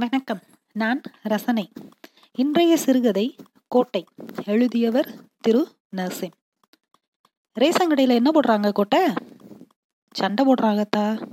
வணக்கம். 0.00 0.40
நான் 0.72 1.00
ரசனை. 1.22 1.72
இன்றைய 2.34 2.76
சிறுகதை 2.76 3.36
கோட்டை. 3.68 4.04
எழுதியவர் 4.44 5.14
திரு. 5.40 5.68
நர்சிம். 5.96 6.30
ரேஷன் 7.52 7.88
கடையில் 7.88 8.14
என்ன 8.14 8.30
போடுறாங்க 8.30 8.72
கோட்டை? 8.72 9.08
சண்டை 10.10 10.46
போடுறாங்கத்தா. 10.46 11.26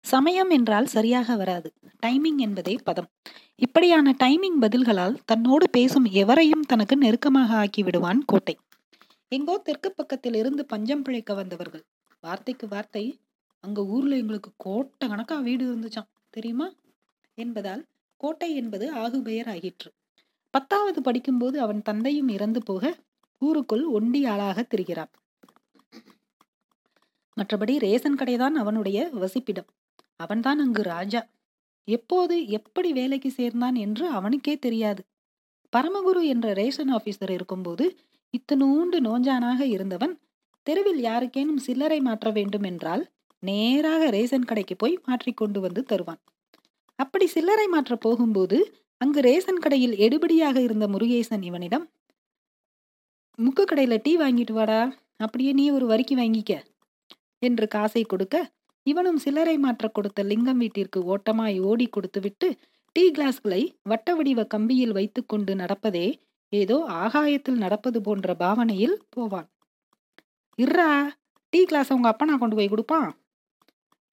சமயம் 0.00 0.50
என்றால் 0.50 0.86
சரியாக 0.86 1.36
வராது. 1.36 1.72
டைமிங் 2.06 2.36
என்பதே 2.36 2.76
பதம். 2.84 3.08
இப்படியான 3.56 4.14
டைமிங் 4.24 4.58
பதில்களால் 4.60 5.18
தன்னோடு 5.24 5.70
பேசும் 5.70 6.04
எவரையும் 6.04 6.60
தனக்கு 6.60 6.96
நெருக்கமாக 6.96 7.54
ஆக்கி 7.54 7.82
விடுவான் 7.82 8.24
கோட்டை. 8.24 8.58
எங்கோ 9.28 9.58
தெற்கு 9.58 9.92
பக்கத்தில் 9.92 10.34
இருந்து 10.34 10.66
பஞ்சம் 10.66 11.02
பிழைக்க 11.02 11.34
வந்தவர்கள். 11.34 11.84
வார்த்தைக்கு 12.20 12.68
வார்த்தை. 12.68 13.20
அங்க 13.60 13.84
ஊர்ல 13.84 14.16
எங்களுக்கு 14.16 14.50
கோட்டை 14.56 15.08
கணக்கா 15.08 15.38
வீடு 15.38 15.76
இருந்துச்சாம். 15.76 16.08
தெரியுமா? 16.30 16.70
என்பதால் 17.38 17.82
கோட்டை 18.16 18.54
என்பது 18.54 18.92
ஆகுபெயர் 18.92 19.48
ஆகிற்று 19.48 19.90
பத்தாவது 20.50 21.02
படிக்கும்போது 21.02 21.60
அவன் 21.60 21.82
தந்தையும் 21.82 22.28
இறந்து 22.28 22.62
போக 22.62 22.94
ஊருக்குள் 23.42 23.84
ஒண்டி 23.84 24.26
ஆளாக 24.26 24.66
திரிகிறான். 24.70 25.12
மற்றபடி 27.36 27.74
ரேசன் 27.78 28.18
கடைதான் 28.18 28.54
அவனுடைய 28.54 29.10
வசிப்பிடம். 29.14 29.68
அவன்தான் 30.16 30.58
அங்கு 30.58 30.82
ராஜா. 30.82 31.22
எப்போது 31.88 32.46
எப்படி 32.46 32.92
வேலைக்கு 32.92 33.30
சேர்ந்தான் 33.30 33.74
என்று 33.74 34.08
அவனுக்கே 34.08 34.58
தெரியாது. 34.58 35.02
பரமகுரு 35.72 36.22
என்ற 36.24 36.52
ரேஷன் 36.52 36.92
ஆபீசர் 36.94 37.30
இருக்கும்போது 37.30 37.96
இத்தனூண்டு 38.34 38.98
நோஞ்சானாக 39.00 39.60
இருந்தவன் 39.60 40.14
தெருவில் 40.66 41.02
யாருக்கேனும் 41.04 41.56
சில்லறை 41.56 42.00
மாற்ற 42.00 42.30
வேண்டும் 42.30 42.62
என்றால் 42.62 43.04
நேராக 43.42 44.10
ரேஷன் 44.10 44.44
கடைக்கு 44.44 44.76
போய் 44.76 45.00
மாற்றிக்கொண்டு 45.04 45.60
வந்து 45.60 45.82
தருவான். 45.82 46.22
அப்படி 46.98 47.26
சில்லறை 47.26 47.66
மாற்ற 47.66 47.96
போகும்போது 47.96 48.58
அங்கு 49.00 49.20
ரேஷன் 49.20 49.62
கடையில் 49.64 49.94
எடுபடியாக 49.98 50.56
இருந்த 50.60 50.86
முருகேசன் 50.88 51.42
இவனிடம் 51.42 51.86
முக்கு 53.38 53.64
கடையில் 53.64 54.02
டீ 54.02 54.12
வாங்கிட்டு 54.16 54.52
வாடா 54.52 54.80
அப்படியே 55.16 55.52
நீ 55.52 55.64
ஒரு 55.70 55.86
வரிக்கு 55.86 56.16
வாங்கிக்க 56.16 56.52
என்று 57.38 57.66
காசை 57.68 58.02
கொடுக்க 58.04 58.36
இவனும் 58.86 59.16
சில்லறை 59.16 59.56
மாற்ற 59.58 59.88
கொடுத்த 59.88 60.22
லிங்கம் 60.22 60.58
வீட்டிற்கு 60.58 61.00
ஓட்டமாய் 61.04 61.58
ஓடி 61.60 61.86
கொடுத்துவிட்டு 61.86 62.48
டீ 62.96 63.04
கிளாஸ்களை 63.10 63.62
வட்ட 63.82 64.14
வடிவ 64.14 64.40
கம்பியில் 64.54 64.92
வைத்துக்கொண்டு 64.92 65.52
நடப்பதே 65.54 66.06
ஏதோ 66.52 66.76
ஆகாயத்தில் 67.04 67.62
நடப்பது 67.64 67.98
போன்ற 68.02 68.34
பாவனையில் 68.34 68.96
போவான். 69.10 69.48
இர்ரா 70.58 70.90
டீ 71.52 71.60
கிளாஸ் 71.64 71.92
உங்க 71.92 72.08
அப்பனா 72.12 72.34
கொண்டு 72.38 72.56
போய் 72.56 72.72
கொடுப்பான்? 72.72 73.08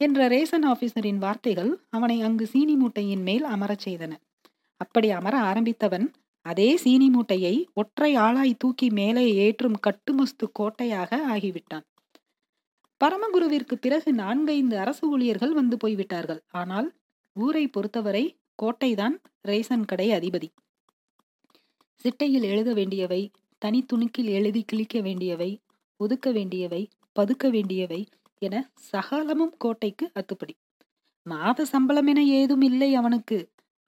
என்ற 0.01 0.27
ரேசன் 0.27 0.65
ஆபீசரின் 0.65 1.17
வார்த்தைகள் 1.17 1.71
அவனை 1.89 2.21
அங்கு 2.21 2.45
சீனி 2.47 2.75
மூட்டையின் 2.75 3.21
மேல் 3.21 3.43
அமரச் 3.43 3.89
செய்தன. 3.89 4.13
அப்படி 4.81 5.09
அமர 5.09 5.35
ஆரம்பித்தவன் 5.41 6.05
அதே 6.45 6.77
சீனி 6.77 7.09
மூட்டையை 7.09 7.55
ஒற்றை 7.73 8.15
ஆளாய் 8.15 8.53
தூக்கி 8.57 8.89
மேலே 8.89 9.35
ஏற்றும் 9.35 9.77
கட்டுமஸ்து 9.87 10.45
கோட்டையாக 10.53 11.19
ஆகிவிட்டான். 11.29 11.85
பரமகுருவிற்கு 13.01 13.75
பிறகு 13.75 14.13
நான்கைந்து 14.13 14.77
அரசு 14.79 15.09
ஊழியர்கள் 15.09 15.53
வந்து 15.53 15.77
போய்விட்டார்கள். 15.77 16.41
ஆனால் 16.51 16.87
ஊரை 17.35 17.67
பொறுத்தவரை 17.67 18.23
கோட்டைதான் 18.63 19.15
ரேசன் 19.47 19.85
கடை 19.85 20.09
அதிபதி. 20.09 20.49
சிட்டையில் 22.05 22.43
எழுத 22.43 22.73
வேண்டியவை 22.73 23.21
தனி 23.57 23.85
துணுக்கில் 23.93 24.29
எழுதி 24.29 24.61
கிழிக்க 24.63 25.01
வேண்டியவை 25.01 25.51
ஒதுக்க 25.99 26.31
வேண்டியவை 26.31 26.81
பதுக்க 27.11 27.49
வேண்டியவை 27.49 28.01
என 28.41 28.55
சகலமும் 28.91 29.53
கோட்டைக்கு 29.57 30.11
அத்துப்படி. 30.13 30.53
மாத 31.25 31.65
சம்பளம் 31.65 32.07
என 32.07 32.23
ஏதும் 32.23 32.61
இல்லை 32.61 32.95
அவனுக்கு. 32.95 33.39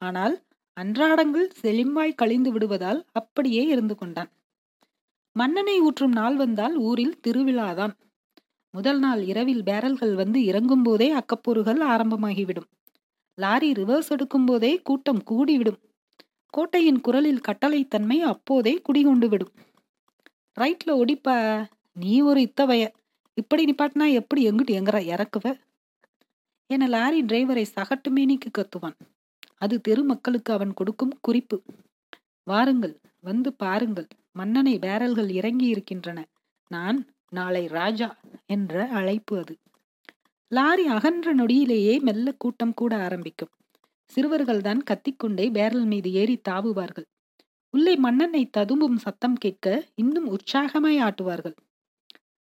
ஆனால் 0.02 0.36
அன்றாடங்கள் 0.78 1.48
செழிம்பாய் 1.62 2.14
கழிந்து 2.16 2.52
விடுவதால் 2.52 3.06
அப்படியே 3.12 3.64
இருந்து 3.66 3.96
கொண்டான். 3.96 4.32
மன்னனை 5.36 5.80
ஊற்றும் 5.80 6.12
நாள் 6.12 6.36
வந்தால் 6.36 6.76
ஊரில் 6.78 7.20
திருவிழாதான். 7.28 7.94
முதல் 8.74 9.00
நாள் 9.00 9.22
இரவில் 9.24 9.64
பேரல்கள் 9.64 10.16
வந்து 10.16 10.44
இறங்கும் 10.44 10.82
போதே 10.82 11.08
அக்கப்பொருகள் 11.12 11.82
ஆரம்பமாகிவிடும். 11.88 12.68
லாரி 13.38 13.72
ரிவர்ஸ் 13.72 14.10
எடுக்கும் 14.10 14.46
போதே 14.46 14.82
கூட்டம் 14.82 15.22
கூடிவிடும். 15.32 15.80
கோட்டையின் 16.54 17.02
குரலில் 17.02 17.46
கட்டளைத்தன்மை 17.48 18.18
அப்போதே 18.24 18.74
குடிகொண்டு 18.82 19.30
விடும் 19.30 19.54
ரைட்ல 20.58 20.92
ஒடிப்ப 21.02 21.28
நீ 21.94 22.22
ஒரு 22.22 22.40
இத்தவைய. 22.42 22.84
இப்படி 23.34 23.64
நிப்பாட்டினா 23.66 24.12
எப்படி 24.12 24.50
எங்கிட்டு 24.50 24.70
எங்கற 24.70 24.98
இறக்குவ? 25.02 25.60
என 26.68 26.88
லாரி 26.88 27.24
டிரைவரை 27.24 27.66
சகட்டு 27.76 28.10
மேனிக்கு 28.10 28.50
கத்துவான். 28.58 28.98
அது 29.58 29.82
தெரு 29.82 30.04
மக்களுக்கு 30.04 30.54
அவன் 30.54 30.74
கொடுக்கும் 30.74 31.18
குறிப்பு. 31.22 31.62
வாருங்கள் 32.44 33.00
வந்து 33.20 33.54
பாருங்கள் 33.54 34.08
மன்னனை 34.32 34.80
பேரல்கள் 34.80 35.30
இறங்கி 35.30 35.68
இருக்கின்றன. 35.68 36.26
நான் 36.68 37.08
நாளை 37.30 37.68
ராஜா 37.68 38.20
என்ற 38.46 38.88
அழைப்பு 38.88 39.38
அது. 39.38 39.58
லாரி 40.48 40.88
அகன்ற 40.88 41.36
நொடியிலேயே 41.36 42.02
மெல்ல 42.02 42.32
கூட்டம் 42.38 42.74
கூட 42.74 42.96
ஆரம்பிக்கும். 42.98 43.52
சிறுவர்கள் 44.06 44.62
தான் 44.62 44.84
கத்திக்கொண்டே 44.84 45.52
பேரல் 45.52 45.86
மீது 45.86 46.12
ஏறி 46.12 46.42
தாவுவார்கள். 46.50 47.08
உள்ளே 47.70 47.96
மன்னனை 47.96 48.50
ததும்பும் 48.58 48.98
சத்தம் 48.98 49.36
கேட்க 49.36 49.86
இன்னும் 49.96 50.28
உற்சாகமாய் 50.32 51.00
ஆட்டுவார்கள். 51.02 51.56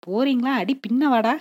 போறீங்களா? 0.06 0.52
அடி 0.54 0.80
பின்னவாடா. 0.88 1.32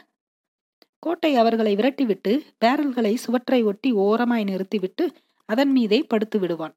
கோட்டை 0.99 1.35
அவர்களை 1.35 1.75
விரட்டிவிட்டு 1.75 2.39
பேரல்களை 2.65 3.13
சுவற்றை 3.15 3.63
ஒட்டி 3.63 3.91
ஓரமாய் 3.91 4.43
நிறுத்திவிட்டு 4.43 5.11
அதன் 5.45 5.71
மீதே 5.71 6.03
படுத்து 6.03 6.39
விடுவான். 6.39 6.75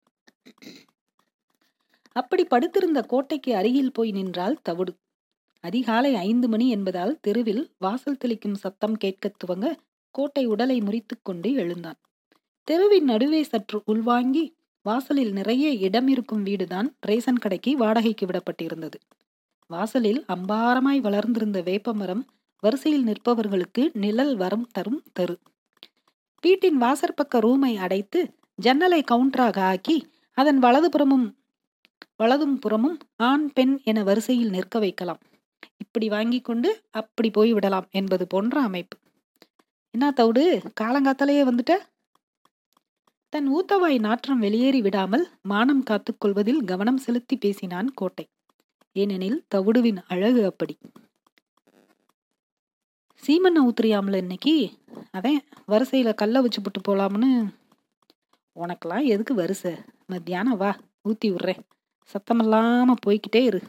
அப்படி 2.12 2.44
படுத்திருந்த 2.44 3.02
கோட்டைக்கு 3.02 3.56
அருகில் 3.56 3.92
போய் 3.92 4.10
நின்றால் 4.10 4.58
தவிடு. 4.62 4.96
அதிகாலை 5.60 6.14
ஐந்து 6.14 6.48
மணி 6.48 6.68
என்பதால் 6.68 7.18
தெருவில் 7.20 7.74
வாசல் 7.78 8.16
தெளிக்கும் 8.24 8.54
சத்தம் 8.54 8.96
கேட்கத் 8.96 9.36
துவங்க 9.38 9.76
கோட்டை 10.10 10.46
உடலை 10.46 10.80
முறித்து 10.80 11.20
கொண்டு 11.22 11.52
எழுந்தான். 11.52 11.96
தெருவின் 12.64 13.04
நடுவே 13.04 13.42
சற்று 13.42 13.82
உள்வாங்கி 13.84 14.56
வாசலில் 14.82 15.32
நிறைய 15.32 15.70
இடம் 15.70 16.08
இருக்கும் 16.08 16.42
வீடுதான் 16.42 16.96
ரேசன் 17.06 17.38
கடைக்கு 17.40 17.76
வாடகைக்கு 17.76 18.26
விடப்பட்டிருந்தது. 18.26 18.94
வாசலில் 19.74 20.20
அம்பாரமாய் 20.28 21.00
வளர்ந்திருந்த 21.00 21.60
வேப்பமரம் 21.60 22.22
வரிசையில் 22.62 23.06
நிற்பவர்களுக்கு 23.06 23.82
நிழல் 23.94 24.34
வரம் 24.36 24.66
தரும் 24.72 25.00
தரு. 25.18 25.36
வீட்டின் 26.42 26.76
வாசற்பக்க 26.76 27.38
ரூமை 27.38 27.72
அடைத்து 27.76 28.20
ஜன்னலை 28.58 29.00
கவுண்டராக 29.10 29.58
ஆக்கி 29.70 29.96
அதன் 30.38 30.60
வலதுபுறமும் 30.62 31.26
வலதும் 32.22 32.56
புறமும் 32.58 32.98
ஆண் 33.28 33.46
பெண் 33.52 33.74
என 33.84 34.02
வரிசையில் 34.02 34.50
நிற்க 34.50 34.78
வைக்கலாம். 34.78 35.20
இப்படி 35.76 36.08
வாங்கி 36.08 36.40
கொண்டு 36.40 36.70
அப்படி 36.90 37.30
போய் 37.30 37.52
விடலாம் 37.52 37.88
என்பது 37.90 38.26
போன்ற 38.26 38.60
அமைப்பு. 38.60 38.96
என்ன 39.94 40.10
தவிடு 40.10 40.44
காலங்காத்தாலேயே 40.80 41.42
வந்துட்ட? 41.48 41.72
தன் 43.32 43.48
ஊத்தவாய் 43.54 43.98
நாற்றம் 43.98 44.38
வெளியேறி 44.38 44.80
விடாமல் 44.80 45.24
மானம் 45.42 45.84
காத்துக்கொள்வதில் 45.90 46.62
கவனம் 46.64 47.02
செலுத்தி 47.06 47.36
பேசினான் 47.36 47.90
கோட்டை. 47.94 48.24
ஏனெனில் 48.96 49.44
தவிடுவின் 49.54 50.02
அழகு 50.08 50.44
அப்படி. 50.44 50.78
சீமண்ணை 53.26 53.68
ஊத்துறியாமல 53.68 54.16
இன்னைக்கு? 54.16 54.72
அவன் 55.10 55.44
வரிசையில் 55.66 56.14
கல்லை 56.14 56.42
வச்சு 56.42 56.60
போட்டு 56.60 56.80
போலாம்னு. 56.80 57.54
உனக்கெல்லாம் 58.60 59.04
எதுக்கு 59.04 59.34
வரிசை? 59.34 59.74
மத்தியானம் 60.06 60.56
வா 60.56 60.76
ஊற்றி 61.02 61.30
விட்றேன். 61.30 61.58
சத்தமில்லாமல் 62.12 62.94
போய்கிட்டே 63.06 63.42
இரு. 63.44 63.62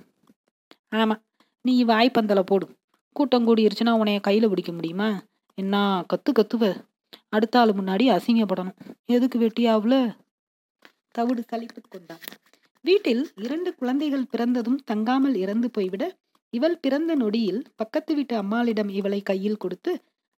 ஆமாம் 0.89 1.21
நீ 1.61 1.83
வாய்ப்பந்தலை 1.83 2.43
போடும் 2.43 2.77
கூட்டம் 3.11 3.47
கூடிருச்சுன்னா 3.47 3.93
உனைய 4.01 4.19
கையில் 4.19 4.49
பிடிக்க 4.49 4.71
முடியுமா? 4.71 5.23
என்ன 5.55 6.05
கத்து 6.13 6.31
கத்துவ? 6.31 6.85
அடுத்த 7.29 7.59
ஆள் 7.59 7.69
முன்னாடி 7.69 8.05
அசிங்கப்படணும். 8.15 8.75
எதுக்கு 9.05 9.39
வெட்டியாவுல? 9.39 10.15
தவிடு 11.11 11.45
கழிப்பு 11.53 11.81
கொண்டான். 11.89 12.19
வீட்டில் 12.85 13.23
இரண்டு 13.35 13.69
குழந்தைகள் 13.75 14.29
பிறந்ததும் 14.31 14.79
தங்காமல் 14.91 15.35
இறந்து 15.35 15.71
போய்விட 15.71 16.03
இவள் 16.53 16.77
பிறந்த 16.79 17.15
நொடியில் 17.15 17.61
பக்கத்து 17.75 18.15
வீட்டு 18.15 18.35
அம்மாளிடம் 18.35 18.89
இவளை 18.89 19.21
கையில் 19.21 19.57
கொடுத்து 19.57 19.91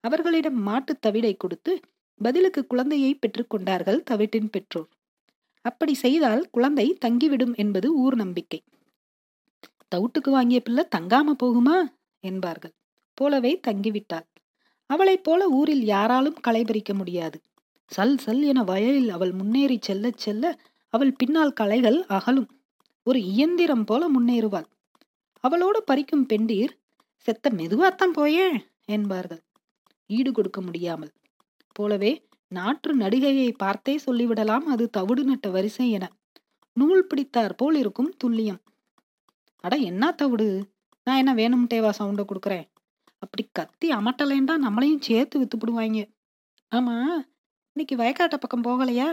அவர்களிடம் 0.03 0.59
மாட்டு 0.61 0.93
தவிடை 0.99 1.33
கொடுத்து 1.37 1.73
பதிலுக்கு 2.21 2.67
குழந்தையை 2.67 3.11
பெற்றுக்கொண்டார்கள் 3.13 3.99
தவிட்டின் 4.03 4.49
பெற்றோர். 4.49 4.89
அப்படி 5.61 5.93
செய்தால் 5.93 6.49
குழந்தை 6.49 6.97
தங்கிவிடும் 7.05 7.55
என்பது 7.55 7.95
ஊர் 7.95 8.15
நம்பிக்கை. 8.15 8.59
தவுட்டுக்கு 9.95 10.29
வாங்கிய 10.29 10.59
பிள்ளை 10.59 10.83
தங்காம 10.95 11.35
போகுமா? 11.43 11.77
என்பார்கள். 12.23 12.73
போலவே 13.13 13.59
தங்கிவிட்டாள். 13.67 14.27
அவளைப் 14.89 15.23
போல 15.23 15.49
ஊரில் 15.49 15.83
யாராலும் 15.83 16.41
களைபறிக்க 16.47 16.93
முடியாது. 16.93 17.37
சல் 17.91 18.17
சல் 18.25 18.43
என 18.43 18.63
வயலில் 18.63 19.09
அவள் 19.09 19.31
முன்னேறி 19.31 19.77
செல்ல 19.81 20.11
செல்ல 20.15 20.45
அவள் 20.93 21.13
பின்னால் 21.13 21.53
கலைகள் 21.53 21.99
அகலும். 22.07 22.49
ஒரு 23.03 23.19
இயந்திரம் 23.23 23.83
போல 23.83 24.03
முன்னேறுவாள். 24.09 24.67
அவளோடு 25.43 25.83
பறிக்கும் 25.91 26.27
பெண்டீர் 26.33 26.73
செத்த 27.17 27.49
மெதுவாத்தான் 27.49 28.13
போயே 28.13 28.47
என்பார்கள். 28.85 29.41
ஈடு 30.09 30.31
கொடுக்க 30.31 30.61
முடியாமல். 30.61 31.11
போலவே 31.71 32.11
நாற்று 32.51 32.91
நடிகையை 32.97 33.49
பார்த்தே 33.57 33.99
சொல்லிவிடலாம் 34.05 34.65
அது 34.65 34.89
தவிடு 34.89 35.23
நட்ட 35.23 35.49
வரிசை 35.49 35.91
என. 35.91 36.05
நூல் 36.77 37.07
பிடித்தார் 37.07 37.55
போல் 37.55 37.75
இருக்கும் 37.75 38.11
துல்லியம். 38.23 38.61
அட 39.63 39.75
என்ன 39.75 40.11
தவிடு? 40.11 40.49
நான் 41.07 41.17
என்ன 41.17 41.33
வேணும்ட்டேவா 41.35 41.91
சவுண்டை 41.99 42.23
கொடுக்குறேன்? 42.27 42.67
அப்படி 43.17 43.49
கத்தி 43.51 43.89
அமட்டலேன்டா 43.89 44.55
நம்மளையும் 44.65 45.01
சேர்த்து 45.01 45.35
வித்துப்பிடுவாங்க 45.39 45.99
ஆமா 46.71 46.95
இன்னைக்கு 47.75 47.95
வயக்காட்ட 47.95 48.35
பக்கம் 48.37 48.63
போகலையா? 48.63 49.09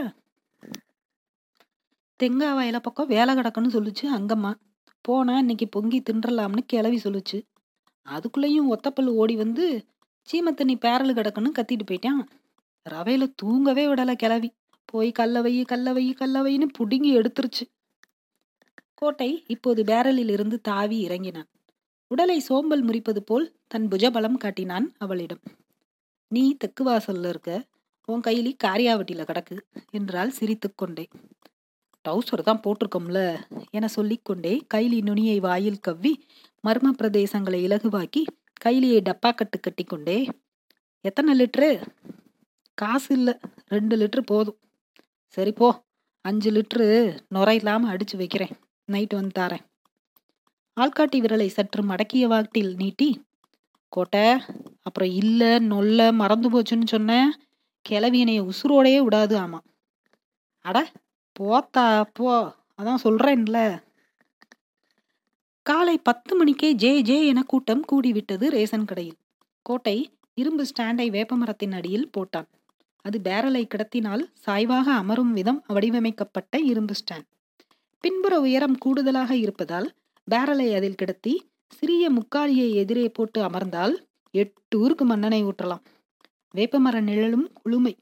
தெங்கா 2.22 2.50
வயல 2.56 2.78
பக்கம் 2.78 3.06
வேலை 3.06 3.34
கிடக்குன்னு 3.34 3.72
சொல்லுச்சு 3.72 4.02
அங்கம்மா. 4.02 4.55
போனா 5.00 5.38
இன்னைக்கு 5.38 5.69
பொங்கி 5.69 6.02
தின்றலாம்னு 6.11 6.58
கிளவி 6.66 7.00
சொல்லுச்சு. 7.05 7.43
அதுக்குள்ளேயும் 8.06 8.72
ஒத்தப்பல்லு 8.72 9.06
ஓடி 9.06 9.37
வந்து 9.37 9.84
சீமத்தண்ணி 10.28 10.78
பேரல் 10.78 11.14
கிடக்குன்னு 11.14 11.52
கத்திட்டு 11.58 11.84
போயிட்டான். 11.90 12.26
ரவையில 12.90 13.32
தூங்கவே 13.37 13.87
விடலை 13.87 14.14
கிளவி. 14.14 14.52
போய் 14.84 15.12
கல்ல 15.12 15.43
வை 15.43 15.62
கல்ல 15.62 15.93
வை 16.43 16.58
புடுங்கி 16.58 17.11
எடுத்துருச்சு. 17.14 17.64
கோட்டை 18.94 19.44
இப்போது 19.46 19.82
பேரலில் 19.82 20.31
இருந்து 20.31 20.60
தாவி 20.60 21.00
இறங்கினான். 21.00 21.49
உடலை 22.08 22.38
சோம்பல் 22.38 22.84
முறிப்பது 22.84 23.19
போல் 23.19 23.56
தன் 23.67 23.88
புஜபலம் 23.88 24.37
காட்டினான் 24.37 24.93
அவளிடம். 24.99 25.40
நீ 26.28 26.56
தெக்கு 26.56 26.84
வாசல்ல 26.84 27.28
இருக்க 27.28 27.67
உன் 28.06 28.20
கையிலி 28.20 28.52
காரியாவட்டியில 28.64 29.22
கிடக்கு 29.22 29.58
என்றால் 29.90 30.31
சிரித்து 30.31 30.75
கொண்டே. 30.75 31.08
டவுசர் 32.05 32.43
தான் 32.43 32.62
போட்டிருக்கோம்ல 32.65 33.21
என 33.71 33.89
சொல்லிக்கொண்டே 33.97 34.55
கைலி 34.75 34.99
நுனியை 35.03 35.39
வாயில் 35.41 35.81
கவ்வி 35.81 36.12
மர்ம 36.65 36.93
பிரதேசங்களை 36.99 37.61
இலகுவாக்கி 37.69 38.23
கைலியை 38.65 38.99
டப்பா 39.01 39.31
கட்டு 39.35 39.59
கட்டி 39.61 39.85
கொண்டே 39.85 40.19
எத்தனை 41.05 41.33
லிட்ரு? 41.39 41.69
காசு 42.79 43.09
இல்லை 43.15 43.35
ரெண்டு 43.69 43.95
லிட்ரு 43.97 44.23
போதும். 44.27 44.59
சரி 45.37 45.53
போ 45.53 45.69
அஞ்சு 46.25 46.51
லிட்ரு 46.51 46.87
நுரையில்லாமல் 47.35 47.93
அடித்து 47.93 48.17
வைக்கிறேன் 48.17 48.55
நைட்டு 48.89 49.15
வந்து 49.15 49.35
தாரேன். 49.41 49.65
ஆள்காட்டி 50.77 51.19
விரலை 51.21 51.49
சற்று 51.49 51.83
மடக்கிய 51.83 52.27
வாட்டில் 52.27 52.73
நீட்டி 52.77 53.09
கோட்டை 53.93 54.25
அப்புறம் 54.83 55.12
இல்லை 55.12 55.51
நொல்ல 55.69 56.12
மறந்து 56.12 56.49
போச்சுன்னு 56.51 56.87
சொன்ன 56.87 57.19
கிளவியனைய 57.85 58.41
உசுரோடையே 58.51 59.01
விடாது 59.03 59.35
ஆமாம் 59.39 59.67
அட 60.65 60.79
போத்தா 61.40 62.04
போ 62.12 62.56
அதான் 62.82 63.02
சொல்றேன்ல. 63.04 63.82
காலை 65.62 65.98
பத்து 65.98 66.36
மணிக்கே 66.36 66.72
ஜே 66.72 67.02
ஜே 67.02 67.26
என 67.26 67.42
கூட்டம் 67.42 67.84
கூடிவிட்டது 67.92 68.46
ரேசன் 68.56 68.84
கடையில். 68.84 69.16
கோட்டை 69.62 70.19
இரும்பு 70.34 70.64
ஸ்டாண்டை 70.64 71.06
வேப்பமரத்தின் 71.10 71.72
அடியில் 71.72 72.10
போட்டான். 72.16 72.48
அது 73.02 73.20
பேரலை 73.25 73.62
கிடத்தினால் 73.66 74.22
சாய்வாக 74.46 74.86
அமரும் 74.92 75.32
விதம் 75.32 75.64
வடிவமைக்கப்பட்ட 75.66 76.58
இரும்பு 76.58 76.94
ஸ்டாண்ட். 76.94 77.28
பின்புற 78.00 78.40
உயரம் 78.40 78.78
கூடுதலாக 78.78 79.36
இருப்பதால் 79.36 79.92
பேரலை 80.31 80.75
அதில் 80.75 80.94
கிடத்தி 80.94 81.34
சிறிய 81.66 82.10
முக்காலியை 82.10 82.69
எதிரே 82.75 83.08
போட்டு 83.08 83.42
அமர்ந்தால் 83.42 83.94
எட்டு 84.31 84.78
ஊருக்கு 84.78 85.04
மன்னனை 85.04 85.44
ஊற்றலாம். 85.44 85.84
வேப்பமர 86.50 87.00
நிழலும் 87.00 87.52
குளுமை. 87.64 87.94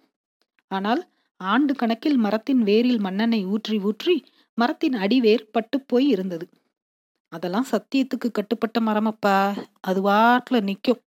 ஆனால் 0.69 1.08
ஆண்டு 1.50 1.73
கணக்கில் 1.75 2.17
மரத்தின் 2.17 2.62
வேரில் 2.62 3.00
மண்ணெண்ணை 3.06 3.47
ஊற்றி 3.47 3.77
ஊற்றி 3.79 4.15
மரத்தின் 4.59 4.94
அடிவேர் 4.94 5.44
பட்டுப்போய் 5.55 6.06
இருந்தது. 6.06 6.47
அதெல்லாம் 7.33 7.67
சத்தியத்துக்கு 7.71 8.29
கட்டுப்பட்ட 8.33 8.81
மரமப்பா. 8.81 9.37
அது 9.81 10.00
வாட்டில் 10.03 10.62
நிற்கும் 10.62 11.00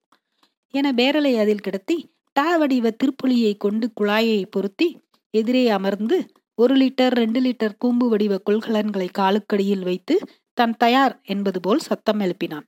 என 0.73 0.91
பேரலை 0.91 1.33
அதில் 1.39 1.65
கிடத்தி 1.65 1.97
டா 2.35 2.57
வடிவ 2.57 2.87
திருப்புளியை 3.01 3.57
கொண்டு 3.57 3.85
குழாயை 3.99 4.39
பொருத்தி 4.49 4.87
எதிரே 5.33 5.69
அமர்ந்து 5.69 6.17
ஒரு 6.57 6.73
லிட்டர் 6.75 7.13
ரெண்டு 7.13 7.39
லிட்டர் 7.41 7.77
கூம்பு 7.77 8.05
வடிவ 8.09 8.33
கொள்கலன்களை 8.45 9.07
காலுக்கடியில் 9.19 9.83
வைத்து 9.83 10.15
தன் 10.53 10.75
தயார் 10.77 11.15
என்பது 11.25 11.59
போல் 11.59 11.79
சத்தம் 11.79 12.19
எழுப்பினான். 12.19 12.65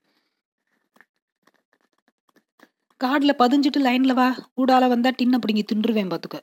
காடில் 3.02 3.40
பதிஞ்சிட்டு 3.40 3.80
லைன்ல 3.88 4.14
வா. 4.14 4.30
ஊடால 4.62 4.88
வந்தா 4.88 5.10
டின்ன 5.19 5.36
பிடிங்கி 5.44 5.64
தின்றுவேன் 5.72 6.12
பார்த்துக்க 6.14 6.40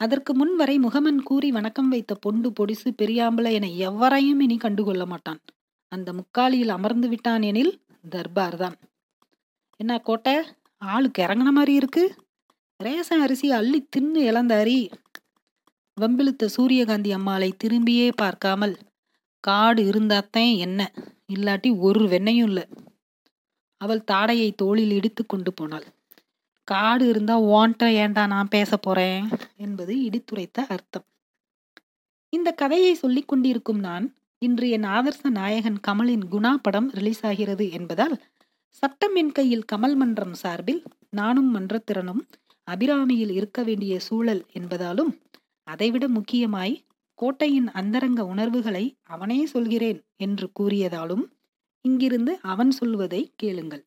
அதற்கு 0.00 0.32
முன்வரை 0.34 0.78
முகமன் 0.78 1.22
கூறி 1.22 1.50
வணக்கம் 1.50 1.88
வைத்த 1.88 2.14
பொண்டு 2.14 2.52
பொடிசு 2.52 2.94
பெரியாம்பல 3.02 3.52
என 3.52 3.66
எவரையும் 3.66 4.40
இனி 4.40 4.56
கண்டுகொள்ள 4.56 5.06
மாட்டான். 5.06 5.40
அந்த 5.88 6.12
முக்காலியில் 6.12 6.68
அமர்ந்து 6.68 7.08
விட்டான் 7.08 7.42
எனில் 7.42 7.80
தர்பார் 8.08 8.56
தான் 8.56 8.76
என்ன 9.76 9.98
கோட்டை? 9.98 10.34
ஆளுக்கு 10.78 11.22
இறங்கின 11.22 11.50
மாதிரி 11.50 11.74
இருக்கு. 11.74 12.14
ரேசன் 12.84 13.22
அரிசி 13.22 13.50
அள்ளி 13.50 13.88
தின்னு 13.96 14.20
இழந்தாரி. 14.30 14.78
வம்பிழுத்த 16.00 16.44
சூரியகாந்தி 16.44 17.12
அம்மாளை 17.12 17.54
திரும்பியே 17.64 18.12
பார்க்காமல் 18.16 18.76
காடு 19.40 19.82
இருந்தாத்தான் 19.90 20.56
என்ன? 20.56 20.92
இல்லாட்டி 21.32 21.78
ஒரு 21.78 22.08
வெண்ணையும் 22.08 22.48
இல்லை. 22.48 22.66
அவள் 23.80 24.06
தாடையை 24.12 24.54
தோளில் 24.54 24.90
இடித்து 24.90 25.26
கொண்டு 25.26 25.52
போனாள். 25.52 25.86
காடு 26.68 27.08
இருந்தால் 27.08 27.44
ஓன்ட்ட 27.56 27.84
ஏண்டா 27.94 28.26
நான் 28.26 28.48
பேச 28.48 28.76
போகிறேன் 28.76 29.28
என்பது 29.56 29.94
இடித்துரைத்த 29.96 30.58
அர்த்தம். 30.68 31.04
இந்த 32.32 32.52
கதையை 32.52 32.94
சொல்லிக் 32.94 33.28
கொண்டிருக்கும் 33.28 33.78
நான் 33.78 34.06
இன்று 34.38 34.68
என் 34.68 34.82
ஆதர்ச 34.82 35.28
நாயகன் 35.30 35.78
கமலின் 35.86 36.24
குணா 36.30 36.54
படம் 36.62 36.88
ரிலீஸ் 36.90 37.26
ஆகிறது 37.26 37.70
என்பதால் 37.70 38.16
சட்டம் 38.68 39.14
என் 39.14 39.32
கையில் 39.32 39.68
கமல் 39.72 39.94
மன்றம் 39.94 40.34
சார்பில் 40.34 40.82
நானும் 41.10 41.50
மன்றத்திறனும் 41.54 42.22
அபிராமியில் 42.68 43.30
இருக்க 43.30 43.62
வேண்டிய 43.62 44.00
சூழல் 44.00 44.42
என்பதாலும் 44.52 45.12
அதைவிட 45.66 46.08
முக்கியமாய் 46.08 46.74
கோட்டையின் 47.18 47.68
அந்தரங்க 47.70 48.24
உணர்வுகளை 48.24 48.84
அவனே 49.02 49.46
சொல்கிறேன் 49.46 50.00
என்று 50.16 50.50
கூறியதாலும் 50.60 51.24
இங்கிருந்து 51.84 52.38
அவன் 52.42 52.70
சொல்வதை 52.70 53.32
கேளுங்கள். 53.36 53.84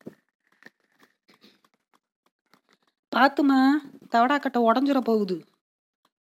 பாத்துமா 3.16 3.72
தவடாக்கட்டை 4.10 4.58
உடஞ்சிட 4.58 5.00
போகுது. 5.00 5.44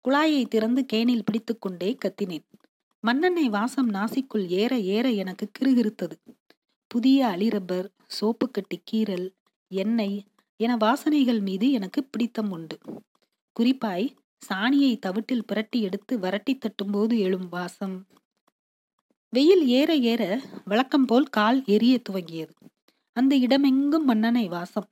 குழாயை 0.08 0.48
திறந்து 0.48 0.86
கேனில் 0.94 1.26
பிடித்துக்கொண்டே 1.26 1.98
கத்தினேன். 2.06 2.48
மண்ணெண்ணெய் 3.08 3.50
வாசம் 3.50 3.90
நாசிக்குள் 3.90 4.48
ஏற 4.48 4.80
ஏற 4.80 5.10
எனக்கு 5.10 5.52
கிருகிருத்தது. 5.60 6.16
புதிய 6.88 7.28
அலிரப்பர் 7.28 7.88
சோப்புக்கட்டி 8.22 8.78
கீரல் 8.92 9.30
எண்ணெய் 9.68 10.24
என 10.58 10.76
வாசனைகள் 10.76 11.42
மீது 11.42 11.72
எனக்கு 11.72 12.04
பிடித்தம் 12.04 12.52
உண்டு. 12.52 12.78
குறிப்பாய் 13.60 14.16
சாணியை 14.50 15.00
தவிட்டில் 15.06 15.48
புரட்டி 15.48 15.82
எடுத்து 15.82 16.20
வரட்டி 16.20 16.60
தட்டும்போது 16.60 17.18
எழும் 17.18 17.50
வாசம். 17.50 18.06
வெயில் 19.30 19.68
ஏற 19.68 19.96
ஏற 19.96 20.42
வழக்கம் 20.66 21.06
போல் 21.06 21.26
கால் 21.26 21.64
எரிய 21.66 22.02
துவங்கியது. 22.10 22.54
அந்த 23.14 23.36
இடமெங்கும் 23.36 24.06
மண்ணெண்ணெய் 24.06 24.48
வாசம். 24.48 24.90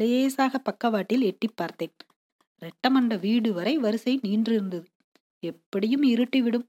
லேசாக 0.00 0.58
பக்கவாட்டில் 0.58 1.22
எட்டி 1.22 1.48
பார்த்தேன். 1.54 1.94
ரெட்டமண்ட 2.62 3.18
வீடு 3.20 3.52
வரை 3.52 3.74
வரிசை 3.78 4.14
நீன்றிருந்தது. 4.22 4.86
எப்படியும் 5.42 6.02
இருட்டிவிடும். 6.02 6.66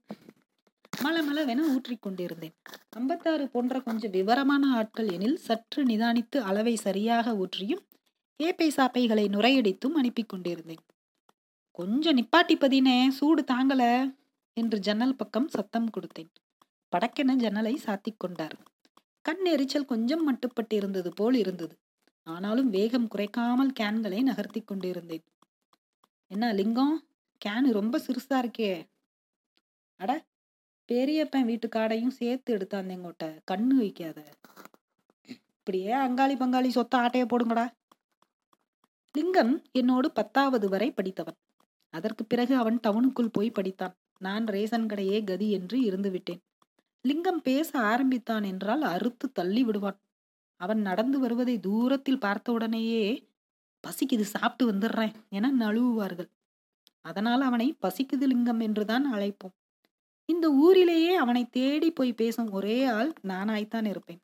மல 1.02 1.18
மலவென 1.26 1.60
ஊற்றிக் 1.74 2.02
கொண்டிருந்தேன். 2.02 2.54
ஐம்பத்தாறு 2.90 3.44
போன்ற 3.48 3.80
கொஞ்சம் 3.80 4.10
விவரமான 4.10 4.72
ஆட்கள் 4.74 5.10
எனில் 5.10 5.36
சற்று 5.36 5.84
நிதானித்து 5.84 6.38
அளவை 6.40 6.74
சரியாக 6.76 7.32
ஊற்றியும் 7.32 7.82
ஏப்பை 8.42 8.68
சாப்பைகளை 8.68 9.24
நுரையடித்தும் 9.28 9.98
அனுப்பி 10.00 10.22
கொண்டிருந்தேன். 10.22 10.82
கொஞ்சம் 11.72 12.16
நிப்பாட்டி 12.16 12.54
பதினே 12.58 12.96
சூடு 13.10 13.44
தாங்கல 13.52 13.82
என்று 14.56 14.78
ஜன்னல் 14.78 15.16
பக்கம் 15.16 15.48
சத்தம் 15.48 15.90
கொடுத்தேன். 15.90 16.30
படக்கென 16.92 17.32
ஜன்னலை 17.34 17.74
சாத்திக் 17.84 18.18
கொண்டார். 18.18 18.56
கண் 19.22 19.44
எரிச்சல் 19.44 19.84
கொஞ்சம் 19.84 20.24
மட்டுப்பட்டு 20.32 20.74
இருந்தது 20.74 21.10
போல் 21.10 21.34
இருந்தது. 21.34 21.74
ஆனாலும் 22.26 22.70
வேகம் 22.70 23.08
குறைக்காமல் 23.14 23.72
கேன்களை 23.80 24.22
நகர்த்தி 24.22 24.60
கொண்டிருந்தேன். 24.60 25.24
என்ன 26.30 26.52
லிங்கம்? 26.52 27.04
கேனு 27.44 27.70
ரொம்ப 27.72 27.98
சிறுசா 27.98 28.34
இருக்கே. 28.34 28.88
அட 30.00 30.24
பெரியப்பன் 30.88 31.44
வீட்டு 31.44 31.68
காடையும் 31.68 32.16
சேர்த்து 32.18 32.56
எடுத்தாந்தேங்கோட்ட 32.56 33.24
கண்ணு 33.50 33.74
வைக்காத. 33.76 34.18
இப்படியே 35.28 35.92
அங்காளி 35.94 36.34
பங்காளி 36.36 36.70
சொத்த 36.74 36.94
ஆட்டைய 36.96 37.24
போடுங்கடா. 37.24 37.66
லிங்கம் 39.14 39.62
என்னோடு 39.72 40.10
பத்தாவது 40.10 40.68
வரை 40.68 40.90
படித்தவன். 40.90 41.38
அதற்கு 41.94 42.24
பிறகு 42.24 42.56
அவன் 42.56 42.78
டவுனுக்குள் 42.86 43.32
போய் 43.32 43.56
படித்தான். 43.58 43.94
நான் 44.18 44.44
ரேசன் 44.44 44.86
கடையே 44.86 45.24
கதி 45.24 45.50
என்று 45.50 45.80
இருந்து 45.80 46.10
விட்டேன் 46.10 46.42
லிங்கம் 47.04 47.42
பேச 47.42 47.70
ஆரம்பித்தான் 47.78 48.44
என்றால் 48.44 48.82
அறுத்து 48.82 49.32
தள்ளி 49.32 49.62
விடுவான். 49.64 49.98
அவன் 50.62 50.80
நடந்து 50.80 51.18
வருவதை 51.18 51.54
தூரத்தில் 51.60 52.18
பார்த்தவுடனேயே 52.18 53.04
பசிக்குது 53.84 54.24
சாப்பிட்டு 54.34 54.64
வந்துடுறேன் 54.72 55.14
என 55.28 55.50
நழுவுவார்கள். 55.60 56.30
அதனால் 57.04 57.40
அவனை 57.40 57.68
பசிக்குது 57.82 58.26
லிங்கம் 58.26 58.60
என்றுதான் 58.60 59.06
அழைப்போம். 59.14 59.54
இந்த 60.28 60.46
ஊரிலேயே 60.50 61.14
அவனை 61.14 61.42
தேடி 61.50 61.88
போய் 61.90 62.12
பேசும் 62.12 62.50
ஒரே 62.50 62.84
ஆள் 62.84 63.12
நானாய்த்தான் 63.22 63.88
இருப்பேன். 63.88 64.20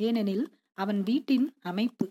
ஏனெனில் 0.00 0.44
அவன் 0.78 1.00
வீட்டின் 1.02 1.46
அமைப்பு. 1.62 2.06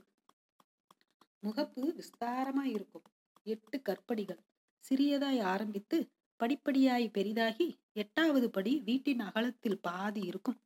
முகப்பு 1.43 1.85
விஸ்தாரமாய் 1.91 2.73
இருக்கும். 2.73 3.05
எட்டு 3.47 3.77
கற்படிகள். 3.81 4.41
சிறியதாய் 4.85 5.41
ஆரம்பித்து 5.43 5.97
படிப்படியாய் 6.39 7.07
பெரிதாகி 7.11 7.67
எட்டாவது 7.93 8.47
படி 8.49 8.73
வீட்டின் 8.85 9.19
அகலத்தில் 9.19 9.81
பாதி 9.81 10.21
இருக்கும். 10.21 10.59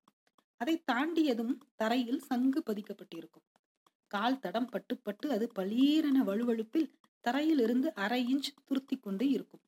அதை 0.58 0.84
தாண்டியதும் 0.92 1.58
தரையில் 1.76 2.20
சங்கு 2.20 2.64
பதிக்கப்பட்டிருக்கும். 2.66 3.46
கால் 4.08 4.40
தடம் 4.40 4.70
பட்டுப்பட்டு 4.72 5.28
அது 5.28 5.52
பளீரென 5.60 6.18
வலுவழுப்பில் 6.26 6.90
தரையில் 7.22 7.60
இருந்து 7.60 7.94
அரை 7.94 8.36
இன்ச் 8.36 8.50
துருத்தி 8.66 8.98
கொண்டு 9.00 9.30
இருக்கும். 9.30 9.64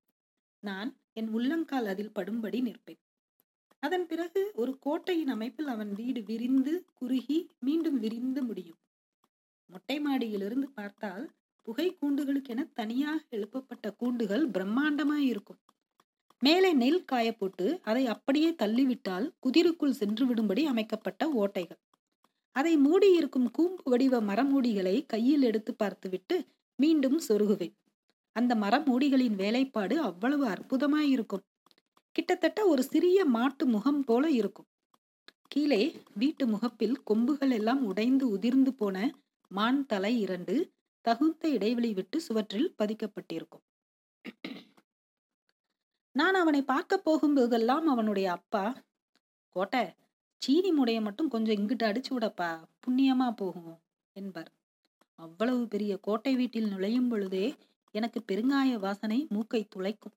நான் 0.64 0.96
என் 1.14 1.30
உள்ளங்கால் 1.30 1.86
அதில் 1.86 2.16
படும்படி 2.16 2.62
நிற்பேன். 2.62 3.02
அதன் 3.80 4.08
பிறகு 4.08 4.52
ஒரு 4.56 4.80
கோட்டையின் 4.80 5.28
அமைப்பில் 5.28 5.68
அவன் 5.68 5.92
வீடு 5.94 6.24
விரிந்து 6.24 6.86
குறுகி 6.94 7.50
மீண்டும் 7.60 8.00
விரிந்து 8.00 8.44
முடியும். 8.44 8.80
மொட்டை 9.70 9.98
மாடியிலிருந்து 10.00 10.68
பார்த்தால் 10.74 11.26
புகை 11.62 11.98
கூண்டுகளுக்கென 12.02 12.72
தனியாக 12.74 13.24
எழுப்பப்பட்ட 13.30 13.92
கூண்டுகள் 13.92 14.50
பிரம்மாண்டமாய் 14.50 15.28
இருக்கும் 15.28 15.60
மேலே 16.42 16.74
நெல் 16.74 17.06
காய 17.06 17.28
போட்டு 17.32 17.80
அதை 17.84 18.08
அப்படியே 18.08 18.50
தள்ளிவிட்டால் 18.52 19.26
குதிருக்குள் 19.40 19.98
சென்று 20.00 20.26
விடும்படி 20.26 20.64
அமைக்கப்பட்ட 20.66 21.30
ஓட்டைகள். 21.34 21.80
அதை 22.56 22.78
மூடியிருக்கும் 22.78 23.52
கூம்பு 23.52 23.84
வடிவ 23.84 24.22
மரமூடிகளை 24.22 25.06
கையில் 25.06 25.42
எடுத்து 25.42 25.76
பார்த்துவிட்டு 25.76 26.36
மீண்டும் 26.76 27.20
சொருகுவேன். 27.28 27.76
அந்த 28.36 28.56
மரமூடிகளின் 28.56 29.36
வேலைப்பாடு 29.36 30.02
அவ்வளவு 30.02 30.46
அற்புதமாயிருக்கும். 30.48 31.46
கிட்டத்தட்ட 32.12 32.68
ஒரு 32.68 32.84
சிறிய 32.84 33.26
மாட்டு 33.26 33.66
முகம் 33.66 34.04
போல 34.04 34.30
இருக்கும். 34.30 34.68
கீழே 35.48 35.82
வீட்டு 36.14 36.48
முகப்பில் 36.48 37.04
கொம்புகள் 37.04 37.52
எல்லாம் 37.52 37.84
உடைந்து 37.86 38.30
உதிர்ந்து 38.30 38.74
போன 38.74 38.98
மான் 39.52 39.86
தலை 39.86 40.20
இரண்டு 40.20 40.56
தகுந்த 41.02 41.50
இடைவெளி 41.50 41.94
விட்டு 41.94 42.22
சுவற்றில் 42.22 42.74
பதிக்கப்பட்டிருக்கும். 42.78 43.64
நான் 46.18 46.34
அவனை 46.34 46.60
பார்க்க 46.64 47.02
போகும்போதெல்லாம் 47.06 47.88
அவனுடைய 47.94 48.28
அப்பா 48.32 48.64
கோட்டை 49.56 49.82
சீனி 50.42 50.72
முடைய 50.72 51.02
மட்டும் 51.02 51.30
கொஞ்சம் 51.30 51.58
இங்கிட்டு 51.58 51.86
அடிச்சு 51.86 52.12
விடப்பா 52.14 52.50
புண்ணியமா 52.84 53.28
போகும் 53.32 53.76
என்பார். 54.16 54.50
அவ்வளவு 55.20 55.68
பெரிய 55.68 55.94
கோட்டை 55.98 56.34
வீட்டில் 56.36 56.70
நுழையும் 56.70 57.08
பொழுதே 57.08 57.46
எனக்கு 57.96 58.22
பெருங்காய 58.28 58.80
வாசனை 58.80 59.20
மூக்கை 59.30 59.62
துளைக்கும். 59.76 60.16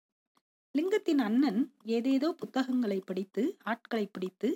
லிங்கத்தின் 0.75 1.19
அண்ணன் 1.19 1.61
ஏதேதோ 1.87 2.29
புத்தகங்களை 2.33 2.99
படித்து 3.01 3.45
ஆட்களை 3.63 4.07
பிடித்து 4.07 4.51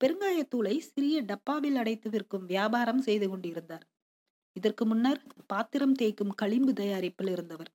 பெருங்காயத்தூளை 0.00 0.74
சிறிய 0.78 1.22
டப்பாவில் 1.22 1.76
அடைத்து 1.76 2.10
விற்கும் 2.10 2.46
வியாபாரம் 2.46 3.02
செய்து 3.02 3.28
கொண்டிருந்தார். 3.28 3.84
இதற்கு 4.56 4.84
முன்னர் 4.86 5.20
பாத்திரம் 5.46 5.94
தேய்க்கும் 5.94 6.34
களிம்பு 6.34 6.72
தயாரிப்பில் 6.72 7.28
இருந்தவர். 7.28 7.70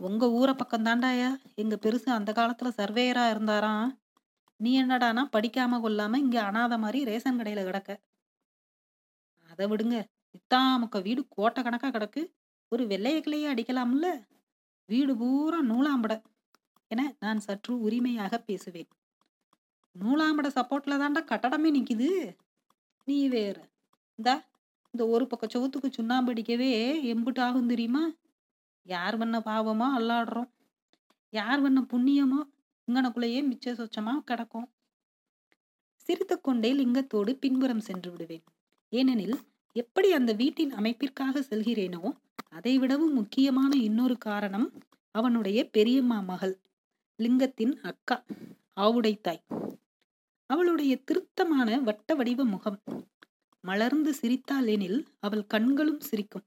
உங்க 0.00 0.30
ஊரை 0.30 0.54
பக்கம் 0.54 0.84
தாண்டாயா 0.84 1.36
எங்க 1.54 1.78
பெருசு 1.82 2.08
அந்த 2.10 2.32
காலத்துல 2.32 2.68
சர்வேயரா 2.76 3.30
இருந்தாராம். 3.30 3.98
நீ 4.56 4.82
என்னடானா 4.82 5.22
படிக்காம 5.32 5.80
கொள்ளாம 5.80 6.16
இங்க 6.16 6.42
அனாத 6.42 6.78
மாதிரி 6.78 7.04
ரேஷன் 7.04 7.40
கடையில 7.40 7.64
கிடக்க. 7.64 8.00
அதை 9.48 9.66
விடுங்க. 9.66 10.04
இத்தாமுக்க 10.32 11.02
வீடு 11.02 11.26
கோட்டை 11.28 11.62
கணக்கா 11.62 11.88
கிடக்கு. 11.90 12.22
ஒரு 12.68 12.84
வெள்ளைய 12.86 13.52
அடிக்கலாம்ல? 13.54 14.24
வீடு 14.84 15.16
பூரா 15.16 15.62
நூலாம்பட. 15.62 16.22
என 16.88 17.16
நான் 17.20 17.40
சற்று 17.40 17.80
உரிமையாக 17.80 18.38
பேசுவேன். 18.38 18.88
நூலாம்பட 19.96 20.48
சப்போர்ட்ல 20.48 20.98
தாண்டா 20.98 21.22
கட்டடமே 21.24 21.70
நிக்குது. 21.70 22.36
நீ 23.04 23.28
வேற. 23.28 23.68
இந்தா 24.14 24.44
இந்த 24.90 25.06
ஒரு 25.06 25.26
பக்கம் 25.26 25.54
சோத்துக்கு 25.54 25.90
சுண்ணாம்பு 25.90 26.30
அடிக்கவே 26.30 26.70
எம்புட்டு 27.14 27.40
ஆகும் 27.40 27.68
தெரியுமா? 27.68 28.12
யார் 28.88 29.16
பண்ண 29.18 29.36
பாவமோ 29.38 29.86
அல்லாடுறோம்? 29.98 30.50
யார் 31.32 31.62
பண்ண 31.62 31.80
புண்ணியமோ 31.92 32.40
இங்கனக்குள்ளேயே 32.88 33.40
மிச்ச 33.50 33.72
சொச்சமா 33.72 34.12
கிடக்கும்? 34.24 34.68
சிரித்து 36.06 36.36
கொண்டே 36.40 36.70
லிங்கத்தோடு 36.74 37.32
பின்புறம் 37.32 37.80
சென்று 37.80 38.10
விடுவேன். 38.10 38.44
ஏனெனில் 38.92 39.36
எப்படி 39.76 40.08
அந்த 40.12 40.32
வீட்டின் 40.32 40.72
அமைப்பிற்காக 40.72 41.40
செல்கிறேனோ 41.40 42.02
அதை 42.48 42.78
விடவும் 42.78 43.14
முக்கியமான 43.14 43.72
இன்னொரு 43.76 44.16
காரணம் 44.18 44.68
அவனுடைய 45.14 45.58
பெரியம்மா 45.70 46.18
மகள் 46.20 46.54
லிங்கத்தின் 47.18 47.74
அக்கா 47.82 48.16
ஆவுடைத்தாய் 48.80 49.42
அவளுடைய 50.50 50.92
திருத்தமான 51.04 51.78
வட்ட 51.80 52.14
வடிவ 52.14 52.44
முகம். 52.44 52.78
மலர்ந்து 53.64 54.10
சிரித்தாள் 54.14 54.66
எனில் 54.66 55.00
அவள் 55.20 55.44
கண்களும் 55.46 56.00
சிரிக்கும். 56.00 56.46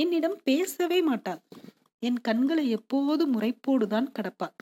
என்னிடம் 0.00 0.40
பேசவே 0.44 1.02
மாட்டாள். 1.02 1.40
என் 1.98 2.20
கண்களை 2.20 2.70
எப்போது 2.70 3.22
முறைப்போடுதான் 3.26 4.12
கடப்பாள். 4.12 4.54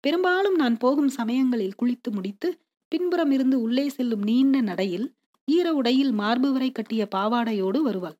பெரும்பாலும் 0.00 0.54
நான் 0.54 0.76
போகும் 0.76 1.08
சமயங்களில் 1.08 1.74
குளித்து 1.82 2.10
முடித்து 2.10 2.58
பின்புறம் 2.88 3.30
இருந்து 3.30 3.60
உள்ளே 3.60 3.88
செல்லும் 3.88 4.22
நீண்ட 4.22 4.60
நடையில் 4.60 5.14
ஈர 5.44 5.74
உடையில் 5.74 6.12
மார்பு 6.12 6.52
வரை 6.52 6.72
கட்டிய 6.72 7.08
பாவாடையோடு 7.14 7.78
வருவாள். 7.78 8.16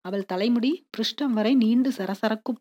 அவள் 0.00 0.24
தலைமுடி 0.24 0.86
பிருஷ்டம் 0.96 1.32
வரை 1.32 1.54
நீண்டு 1.54 1.90
சரசரக்கும். 1.90 2.60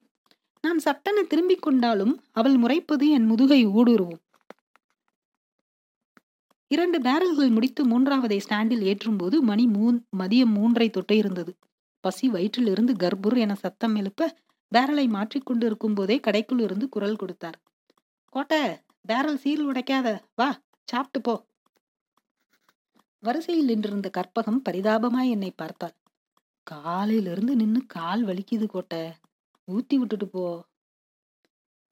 நான் 0.61 0.79
சட்டென 0.79 1.23
திரும்பிக் 1.23 1.61
கொண்டாலும் 1.61 2.21
அவள் 2.31 2.57
முறைப்பது 2.57 3.09
என் 3.09 3.25
முதுகை 3.25 3.67
ஊடுருவும். 3.67 4.21
இரண்டு 6.67 7.01
பேரல்கள் 7.01 7.49
முடித்து 7.49 7.85
மூன்றாவதை 7.85 8.39
ஸ்டாண்டில் 8.39 8.81
ஏற்றும்போது 8.81 9.41
மணி 9.41 9.65
மூன் 9.65 9.99
மதியம் 10.19 10.53
மூன்றை 10.53 10.89
தொட்டே 10.89 11.17
இருந்தது. 11.17 11.55
பசி 12.03 12.29
வயிற்றிலிருந்து 12.29 12.93
கர்ப்புர் 12.93 13.37
என 13.37 13.55
சத்தம் 13.55 13.95
எழுப்ப 13.95 14.37
பேரலை 14.71 15.05
மாற்றிக்கொண்டு 15.07 15.65
இருக்கும் 15.65 15.93
போதே 15.93 16.19
கடைக்குள் 16.27 16.61
இருந்து 16.61 16.89
குரல் 16.89 17.15
கொடுத்தார். 17.15 17.57
கோட்டை 18.33 18.61
பேரல் 19.01 19.37
சீல் 19.37 19.65
உடைக்காத 19.67 20.07
வா 20.35 20.49
சாப்பிட்டு 20.85 21.21
போ. 21.21 21.33
வரிசையில் 23.23 23.65
நின்றிருந்த 23.65 24.09
கற்பகம் 24.17 24.61
பரிதாபமாய் 24.69 25.29
என்னை 25.29 25.51
பார்த்தாள். 25.51 25.95
காலையிலிருந்து 26.63 27.55
நின்னு 27.55 27.79
கால் 27.85 28.25
வலிக்குது 28.25 28.65
கோட்டை. 28.65 29.03
ஊத்தி 29.67 29.95
விட்டுட்டு 29.95 30.27
போ. 30.27 30.45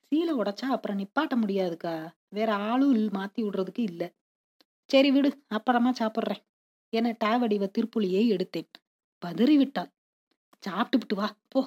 சீலை 0.07 0.33
உடைச்சா 0.41 0.67
அப்புறம் 0.69 0.99
நிப்பாட்ட 0.99 1.35
முடியாதுக்கா. 1.35 1.95
வேற 2.29 2.55
ஆளும் 2.69 2.95
மாத்தி 2.95 3.41
விடுறதுக்கு 3.41 3.79
இல்லை. 3.79 4.07
சரி 4.89 5.11
விடு 5.11 5.29
அப்புறமா 5.47 5.91
சாப்பிட்றேன். 5.99 6.43
என 6.93 7.15
டாவடிவ 7.23 7.65
திருப்புளியை 7.77 8.23
எடுத்தேன். 8.33 8.69
பதறி 9.25 9.55
விட்டாள் 10.63 10.77
சாப்பிட்டு 10.77 11.15
வா 11.15 11.27
போ. 11.47 11.61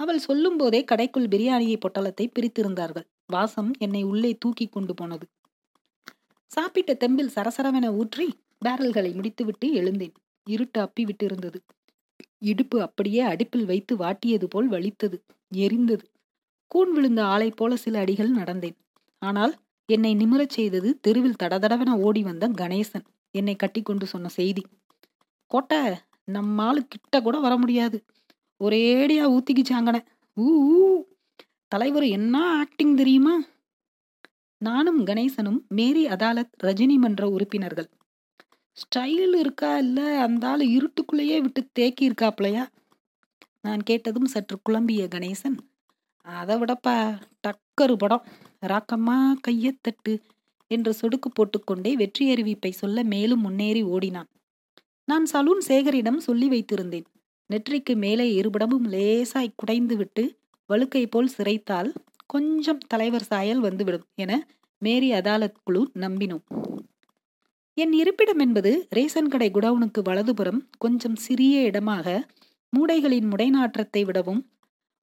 அவள் 0.00 0.18
சொல்லும் 0.18 0.56
போதே 0.56 0.80
கடைக்குள் 0.90 1.28
பிரியாணியை 1.32 1.76
பொட்டலத்தை 1.78 2.24
பிரித்திருந்தார்கள். 2.36 3.06
வாசம் 3.26 3.70
என்னை 3.78 4.02
உள்ளே 4.02 4.32
தூக்கி 4.38 4.66
கொண்டு 4.66 4.94
போனது. 4.94 5.26
சாப்பிட்ட 6.50 6.92
தெம்பில் 6.94 7.34
சரசரவென 7.36 7.86
ஊற்றி 7.92 8.26
பேரல்களை 8.64 9.10
முடித்துவிட்டு 9.14 9.68
எழுந்தேன். 9.72 10.14
இருட்டு 10.46 10.78
அப்பி 10.80 11.02
விட்டு 11.02 11.24
இருந்தது 11.24 11.58
இடுப்பு 12.42 12.78
அப்படியே 12.82 13.22
அடுப்பில் 13.22 13.66
வைத்து 13.66 13.94
வாட்டியது 13.96 14.44
போல் 14.44 14.68
வலித்தது 14.68 15.16
எரிந்தது. 15.52 16.04
கூன் 16.70 16.92
விழுந்த 16.92 17.20
ஆளை 17.24 17.48
போல 17.50 17.76
சில 17.76 17.98
அடிகள் 17.98 18.32
நடந்தேன். 18.38 18.76
ஆனால் 19.22 19.54
என்னை 19.88 20.12
நிமிரச் 20.14 20.56
செய்தது 20.56 20.90
தெருவில் 21.00 21.40
தடதடவென 21.42 21.94
ஓடி 22.06 22.22
வந்த 22.22 22.48
கணேசன் 22.60 23.06
என்னை 23.34 23.54
கட்டி 23.56 23.80
கொண்டு 23.82 24.06
சொன்ன 24.06 24.28
செய்தி. 24.28 24.62
கோட்டை 25.50 25.80
நம்மால் 26.28 26.88
கிட்ட 26.88 27.20
கூட 27.22 27.38
வர 27.38 27.56
முடியாது. 27.56 27.98
ஒரேடியா 28.60 29.24
ஊத்திக்கிச்சாங்கன. 29.34 29.96
ஊ 30.36 30.46
தலைவர் 31.68 32.06
என்ன 32.08 32.56
ஆக்டிங் 32.58 32.94
தெரியுமா? 32.96 33.34
நானும் 34.60 35.00
கணேசனும் 35.06 35.60
மேரி 35.68 36.06
அதாலத் 36.06 36.54
ரஜினி 36.62 36.96
மன்ற 36.96 37.28
உறுப்பினர்கள். 37.28 37.88
ஸ்டைல் 38.76 39.34
இருக்கா 39.36 39.78
இல்ல 39.78 40.18
அந்த 40.20 40.48
ஆள் 40.48 40.60
இருட்டுக்குள்ளேயே 40.60 41.40
விட்டு 41.40 41.60
தேக்கி 41.72 42.08
இருக்காப்லையா 42.08 42.64
நான் 43.60 43.82
கேட்டதும் 43.82 44.24
சற்று 44.24 44.56
குழம்பிய 44.62 45.08
கணேசன் 45.08 45.56
அதை 46.26 46.56
விடப்பா 46.56 46.94
டக்கரு 47.44 47.94
படம். 47.98 48.24
ராக்கம்மா 48.66 49.16
கையத்தட்டு 49.48 50.12
என்று 50.70 50.94
சொடுக்கு 51.00 51.28
போட்டுக்கொண்டே 51.32 51.92
வெற்றி 51.96 52.24
அறிவிப்பை 52.34 52.70
சொல்ல 52.70 53.02
மேலும் 53.02 53.40
முன்னேறி 53.40 53.82
ஓடினான். 53.82 54.28
நான் 55.08 55.26
சலூன் 55.32 55.62
சேகரிடம் 55.68 56.16
சொல்லி 56.16 56.48
வைத்திருந்தேன். 56.48 57.06
நெற்றிக்கு 57.50 57.96
மேலே 57.96 58.40
இருபடமும் 58.40 58.86
லேசாய் 58.90 59.56
குடைந்து 59.56 59.96
விட்டு 59.96 60.22
வழுக்கை 60.66 61.06
போல் 61.06 61.28
சிரைத்தால் 61.28 61.90
கொஞ்சம் 62.26 62.80
தலைவர் 62.86 63.22
சாயல் 63.22 63.60
வந்துவிடும் 63.60 64.06
என 64.14 64.48
மேரி 64.78 65.12
அதாலத் 65.12 65.60
குழு 65.64 65.90
நம்பினோம். 65.94 66.44
என் 67.74 67.92
இருப்பிடம் 67.92 68.38
என்பது 68.38 68.88
ரேசன் 68.96 69.28
கடை 69.28 69.50
குடவுனுக்கு 69.50 70.02
வலதுபுறம் 70.02 70.60
கொஞ்சம் 70.78 71.16
சிறிய 71.16 71.60
இடமாக 71.60 72.26
மூடைகளின் 72.72 73.28
முடைநாற்றத்தை 73.30 74.04
விடவும் 74.04 74.42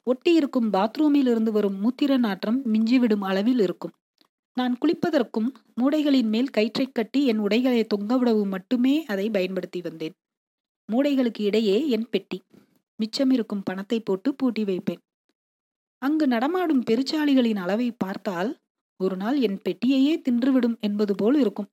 ஒட்டியிருக்கும் 0.07 0.69
பாத்ரூமில் 0.73 1.29
இருந்து 1.33 1.51
வரும் 1.51 1.77
மூத்திர 1.83 2.17
நாற்றம் 2.17 2.61
மிஞ்சிவிடும் 2.73 3.21
அளவில் 3.21 3.59
இருக்கும். 3.59 3.93
நான் 4.57 4.77
குளிப்பதற்கும் 4.81 5.49
மூடைகளின் 5.81 6.29
மேல் 6.29 6.49
கயிற்றை 6.49 6.85
கட்டி 6.91 7.25
என் 7.25 7.37
உடைகளை 7.37 7.87
தொங்கவிடவும் 7.95 8.49
மட்டுமே 8.49 9.05
அதை 9.05 9.29
பயன்படுத்தி 9.29 9.81
வந்தேன். 9.81 10.15
மூடைகளுக்கு 10.89 11.41
இடையே 11.41 11.89
என் 11.89 12.07
பெட்டி. 12.09 12.41
மிச்சம் 12.95 13.31
இருக்கும் 13.31 13.63
பணத்தை 13.63 13.99
போட்டு 13.99 14.35
பூட்டி 14.35 14.63
வைப்பேன். 14.63 15.01
அங்கு 15.97 16.27
நடமாடும் 16.27 16.83
பெருச்சாளிகளின் 16.89 17.55
அளவை 17.55 17.91
பார்த்தால் 17.91 18.59
ஒரு 18.99 19.15
நாள் 19.15 19.39
என் 19.39 19.59
பெட்டியையே 19.65 20.21
தின்றுவிடும் 20.29 20.79
என்பது 20.79 21.15
போல் 21.15 21.39
இருக்கும். 21.39 21.69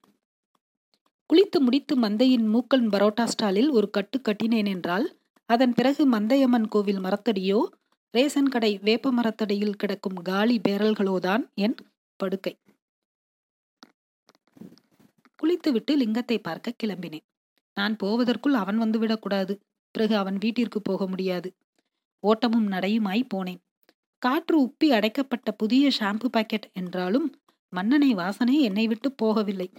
குளித்து 1.29 1.59
முடித்து 1.59 1.95
மந்தையின் 1.99 2.47
மூக்கன் 2.53 2.87
பரோட்டா 2.89 3.23
ஸ்டாலில் 3.23 3.69
ஒரு 3.69 3.89
கட்டு 3.89 4.19
கட்டினேன் 4.19 4.67
என்றால் 4.67 5.05
அதன் 5.49 5.73
பிறகு 5.73 6.09
மந்தையம்மன் 6.09 6.67
கோவில் 6.67 6.99
மரத்தடியோ 6.99 7.59
ரேசன் 8.17 8.49
கடை 8.49 8.79
வேப்ப 8.81 9.11
மரத்தடியில் 9.11 9.75
கிடக்கும் 9.75 10.19
காலி 10.21 10.61
பேரல்களோதான் 10.67 11.43
என் 11.55 11.75
படுக்கை. 12.19 12.53
குளித்துவிட்டு 15.43 15.91
லிங்கத்தை 15.97 16.37
பார்க்க 16.39 16.73
கிளம்பினேன். 16.83 17.25
நான் 17.77 17.95
போவதற்குள் 17.95 18.53
அவன் 18.53 18.79
வந்துவிடக்கூடாது 18.79 19.53
பிறகு 19.95 20.15
அவன் 20.15 20.37
வீட்டிற்கு 20.37 20.81
போக 20.81 21.07
முடியாது. 21.07 21.49
ஓட்டமும் 22.23 22.67
நடையுமாய் 22.71 23.23
போனேன். 23.35 23.61
காற்று 24.21 24.55
உப்பி 24.65 24.87
அடைக்கப்பட்ட 24.87 25.51
புதிய 25.51 25.91
ஷாம்பு 25.99 26.27
பாக்கெட் 26.31 26.67
என்றாலும் 26.73 27.27
மன்னனை 27.73 28.13
வாசனை 28.13 28.55
என்னை 28.61 28.87
விட்டு 28.87 29.09
போகவில்லை. 29.21 29.69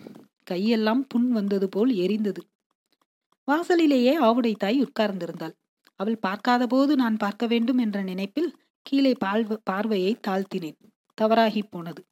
கையெல்லாம் 0.51 1.03
புண் 1.09 1.29
வந்தது 1.31 1.69
போல் 1.69 1.91
எரிந்தது. 1.95 2.43
வாசலிலேயே 3.49 4.19
ஆவுடை 4.19 4.53
தாய் 4.57 4.79
உட்கார்ந்திருந்தாள். 4.83 5.55
அவள் 5.95 6.19
பார்க்காத 6.19 6.67
போது 6.67 6.97
நான் 6.97 7.17
பார்க்க 7.17 7.47
வேண்டும் 7.47 7.79
என்ற 7.79 8.03
நினைப்பில் 8.03 8.51
கீழே 8.87 9.13
பால்வ 9.15 9.59
பார்வையை 9.65 10.13
தாழ்த்தினேன். 10.29 10.79
தவறாகி 11.19 11.63
போனது. 11.63 12.03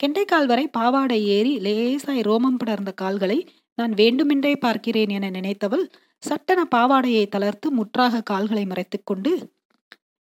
கெண்டைக்கால் 0.00 0.46
வரை 0.46 0.68
பாவாடை 0.68 1.26
ஏறி 1.26 1.58
லேசாய் 1.58 2.26
ரோமம் 2.26 2.58
படர்ந்த 2.58 2.92
கால்களை 2.92 3.38
நான் 3.74 3.92
வேண்டுமென்றே 3.92 4.56
பார்க்கிறேன் 4.56 5.08
என 5.08 5.30
நினைத்தவள் 5.30 5.84
சட்டன 6.22 6.60
பாவாடையை 6.74 7.28
தளர்த்து 7.28 7.70
முற்றாக 7.70 8.22
கால்களை 8.22 8.66
மறைத்து 8.66 8.98
கொண்டு 9.04 9.32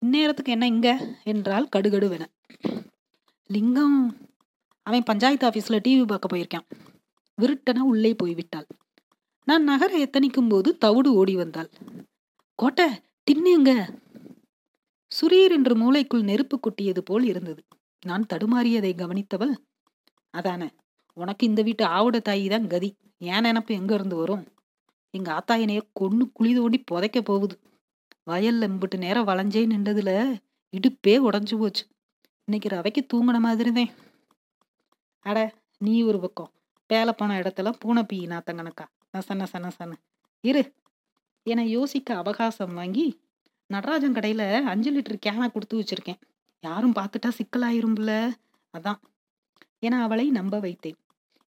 இந்நேரத்துக்கு 0.02 0.48
என்ன 0.48 0.66
இங்க? 0.66 0.88
என்றால் 1.24 1.68
கடுகடுவென. 1.76 2.24
லிங்கம். 3.50 3.98
அவன் 4.86 5.02
பஞ்சாயத்து 5.02 5.48
ஆபீஸ்ல 5.48 5.78
டிவி 5.84 6.06
பார்க்க 6.06 6.32
போயிருக்கான். 6.32 6.66
விருட்டன 7.38 7.78
உள்ளே 7.78 8.14
போய்விட்டாள். 8.22 8.66
நான் 9.44 9.62
நகர 9.62 9.98
எத்தனிக்கும் 9.98 10.48
போது 10.48 10.78
தவிடு 10.78 11.14
ஓடி 11.14 11.36
வந்தாள். 11.36 11.70
கோட்டை 12.58 12.86
தின்னுங்க 13.30 13.70
சுரீர் 15.12 15.50
என்று 15.50 15.74
மூளைக்குள் 15.74 16.22
நெருப்பு 16.22 16.60
கொட்டியது 16.60 17.02
போல் 17.02 17.24
இருந்தது. 17.24 17.62
நான் 18.04 18.26
தடுமாறியதை 18.32 18.94
கவனித்தவள் 18.94 19.54
அதான 20.38 20.70
உனக்கு 21.14 21.46
இந்த 21.46 21.62
வீட்டு 21.62 21.84
ஆவுட 21.86 22.14
தாயி 22.14 22.48
தான் 22.48 22.66
கதி. 22.66 22.96
ஏன் 23.18 23.44
நினப்பு 23.44 23.66
எங்க 23.66 23.94
இருந்து 23.94 24.16
வரும்? 24.16 24.46
எங்க 25.10 25.30
ஆத்தாயனைய 25.32 25.80
கொன்னு 26.00 26.32
குழி 26.32 26.54
தோண்டி 26.54 26.78
புதைக்க 26.78 27.22
போகுது. 27.22 27.60
வயல்ல 28.26 28.68
எம்பிட்டு 28.68 28.96
நேரம் 28.96 29.26
வளைஞ்சே 29.26 29.66
நின்றதுல 29.66 30.40
இடுப்பே 30.76 31.16
உடஞ்சு 31.20 31.58
போச்சு. 31.58 31.86
இன்னைக்கு 32.44 32.68
ரவைக்கு 32.68 33.06
தூங்கின 33.14 33.38
மாதிரிதான். 33.38 33.90
அட 35.20 35.54
நீ 35.78 36.02
ஒரு 36.02 36.20
பக்கம். 36.20 36.50
பேலை 36.92 37.12
போன 37.12 37.40
இடத்துல 37.40 37.72
பூனை 37.78 38.02
பீ 38.02 38.16
நாத்தங்கனக்கா 38.16 38.86
நச 39.12 39.34
நச 39.34 39.52
நசன்னு. 39.58 39.94
இரு. 40.40 40.72
என 41.42 41.64
யோசிக்க 41.64 42.16
அவகாசம் 42.16 42.74
வாங்கி 42.74 43.20
நடராஜன் 43.66 44.12
கடையில் 44.12 44.64
அஞ்சு 44.64 45.00
லிட்டர் 45.00 45.20
கேனை 45.26 45.52
கொடுத்து 45.52 45.80
வச்சிருக்கேன். 45.80 46.20
யாரும் 46.62 46.92
பார்த்துட்டா 46.92 47.30
சிக்கலாயிரும்ல? 47.38 48.12
அதான். 48.78 49.00
என 49.78 50.02
அவளை 50.02 50.30
நம்ப 50.30 50.58
வைத்தேன். 50.60 50.98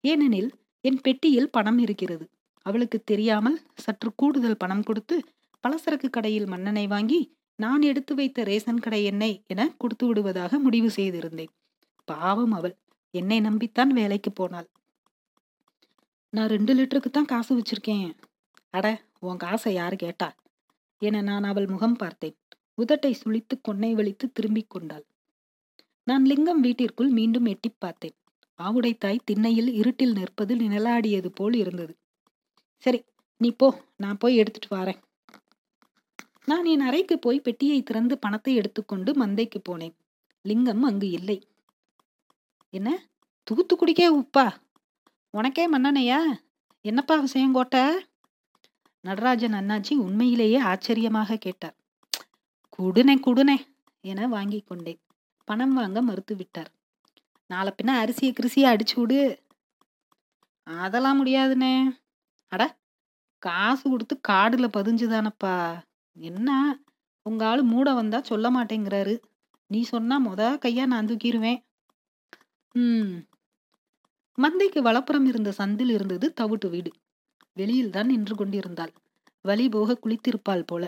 ஏனெனில் 0.01 0.51
என் 0.81 1.01
பெட்டியில் 1.01 1.51
பணம் 1.51 1.79
இருக்கிறது. 1.79 2.31
அவளுக்கு 2.67 3.03
தெரியாமல் 3.05 3.59
சற்று 3.75 4.13
கூடுதல் 4.17 4.57
பணம் 4.57 4.83
கொடுத்து 4.83 5.17
பலசரக்கு 5.65 6.11
கடையில் 6.11 6.47
மன்னனை 6.47 6.87
வாங்கி 6.87 7.21
நான் 7.59 7.83
எடுத்து 7.83 8.15
வைத்த 8.15 8.43
ரேசன் 8.43 8.81
கடை 8.81 9.05
எண்ணெய் 9.05 9.43
என 9.47 9.75
கொடுத்து 9.79 10.07
விடுவதாக 10.07 10.59
முடிவு 10.59 10.91
செய்திருந்தேன். 10.97 11.53
பாவம் 12.05 12.53
அவள். 12.53 12.77
என்னை 13.15 13.41
நம்பித்தான் 13.41 13.89
வேலைக்கு 13.89 14.33
போனாள். 14.33 14.69
நான் 16.29 16.49
ரெண்டு 16.49 16.75
லிட்டருக்கு 16.75 17.11
தான் 17.11 17.25
காசு 17.25 17.53
வச்சிருக்கேன். 17.59 18.11
அட 18.71 18.87
உன் 19.19 19.37
காசை 19.37 19.75
யார் 19.75 19.97
கேட்டா? 19.97 20.35
என 20.99 21.23
நான் 21.23 21.45
அவள் 21.45 21.67
முகம் 21.67 21.97
பார்த்தேன். 21.97 22.37
உதட்டை 22.77 23.13
சுழித்து 23.13 23.61
கொன்னை 23.61 23.95
வலித்து 23.95 24.33
திரும்பிக் 24.33 24.71
கொண்டாள். 24.71 25.05
நான் 26.05 26.25
லிங்கம் 26.25 26.61
வீட்டிற்குள் 26.61 27.09
மீண்டும் 27.09 27.45
எட்டி 27.45 27.71
பார்த்தேன். 27.79 28.15
ஆவுடை 28.59 28.99
தாய் 28.99 29.21
திண்ணையில் 29.25 29.73
இருட்டில் 29.73 30.13
நிற்பது 30.13 30.55
நிழலாடியது 30.55 31.27
போல் 31.27 31.55
இருந்தது. 31.55 31.97
சரி 32.79 33.05
நீ 33.37 33.51
போ. 33.51 33.85
நான் 33.97 34.19
போய் 34.19 34.37
எடுத்துட்டு 34.37 34.77
வரேன். 34.77 35.03
நான் 36.45 36.65
என் 36.65 36.81
அறைக்கு 36.81 37.19
போய் 37.19 37.41
பெட்டியை 37.41 37.83
திறந்து 37.83 38.19
பணத்தை 38.19 38.55
எடுத்துக்கொண்டு 38.55 39.13
மந்தைக்கு 39.13 39.61
போனேன். 39.69 39.95
லிங்கம் 40.43 40.83
அங்கு 40.83 41.11
இல்லை. 41.11 41.49
என்ன? 42.71 43.09
தூத்துக்குடிக்கே 43.51 44.23
உப்பா? 44.23 44.53
உனக்கே 45.31 45.79
மன்னனையா? 45.79 46.21
என்னப்பா 46.81 47.17
விஷயம் 47.17 47.55
கோட்ட 47.55 47.99
நடராஜன் 49.01 49.53
அண்ணாச்சி 49.53 49.95
உண்மையிலேயே 49.95 50.57
ஆச்சரியமாக 50.57 51.37
கேட்டார். 51.37 51.77
குடுனே 52.79 53.15
குடுனே 53.27 53.57
என 54.01 54.29
வாங்கி 54.29 54.61
கொண்டேன். 54.61 55.01
பணம் 55.45 55.73
வாங்க 55.73 56.03
மறுத்து 56.03 56.37
விட்டார். 56.37 56.71
நாளை 57.47 57.75
பின்ன 57.77 57.91
அரிசியை 58.03 58.33
கிருசியை 58.33 58.67
அடிச்சு 58.73 58.97
விடு. 58.97 59.21
அதெல்லாம் 60.67 61.27
முடியாதுனே 61.27 61.75
அட 62.53 62.63
காசு 63.39 63.91
கொடுத்து 63.91 64.21
காடுல 64.29 64.67
பதிஞ்சுதானப்பா. 64.77 65.55
என்ன? 66.17 66.79
உங்க 67.23 67.47
ஆள் 67.47 67.63
மூட 67.63 67.95
வந்தா 67.95 68.23
சொல்ல 68.23 68.51
மாட்டேங்கிறாரு. 68.51 69.15
நீ 69.67 69.83
சொன்னா 69.83 70.17
மொத 70.27 70.43
கையா 70.65 70.87
நான் 70.87 71.07
தூக்கிடுவேன் 71.07 71.61
ம். 72.75 73.13
மந்தைக்கு 74.39 74.79
வலப்புறம் 74.79 75.25
இருந்த 75.25 75.53
சந்தில் 75.59 75.91
இருந்தது 75.91 76.35
தவிட்டு 76.41 76.69
வீடு. 76.71 76.91
வெளியில் 77.53 77.91
தான் 77.91 78.07
நின்று 78.07 78.35
கொண்டிருந்தாள். 78.35 78.93
வழி 79.45 79.69
போக 79.69 79.99
குளித்திருப்பாள் 80.05 80.67
போல. 80.67 80.85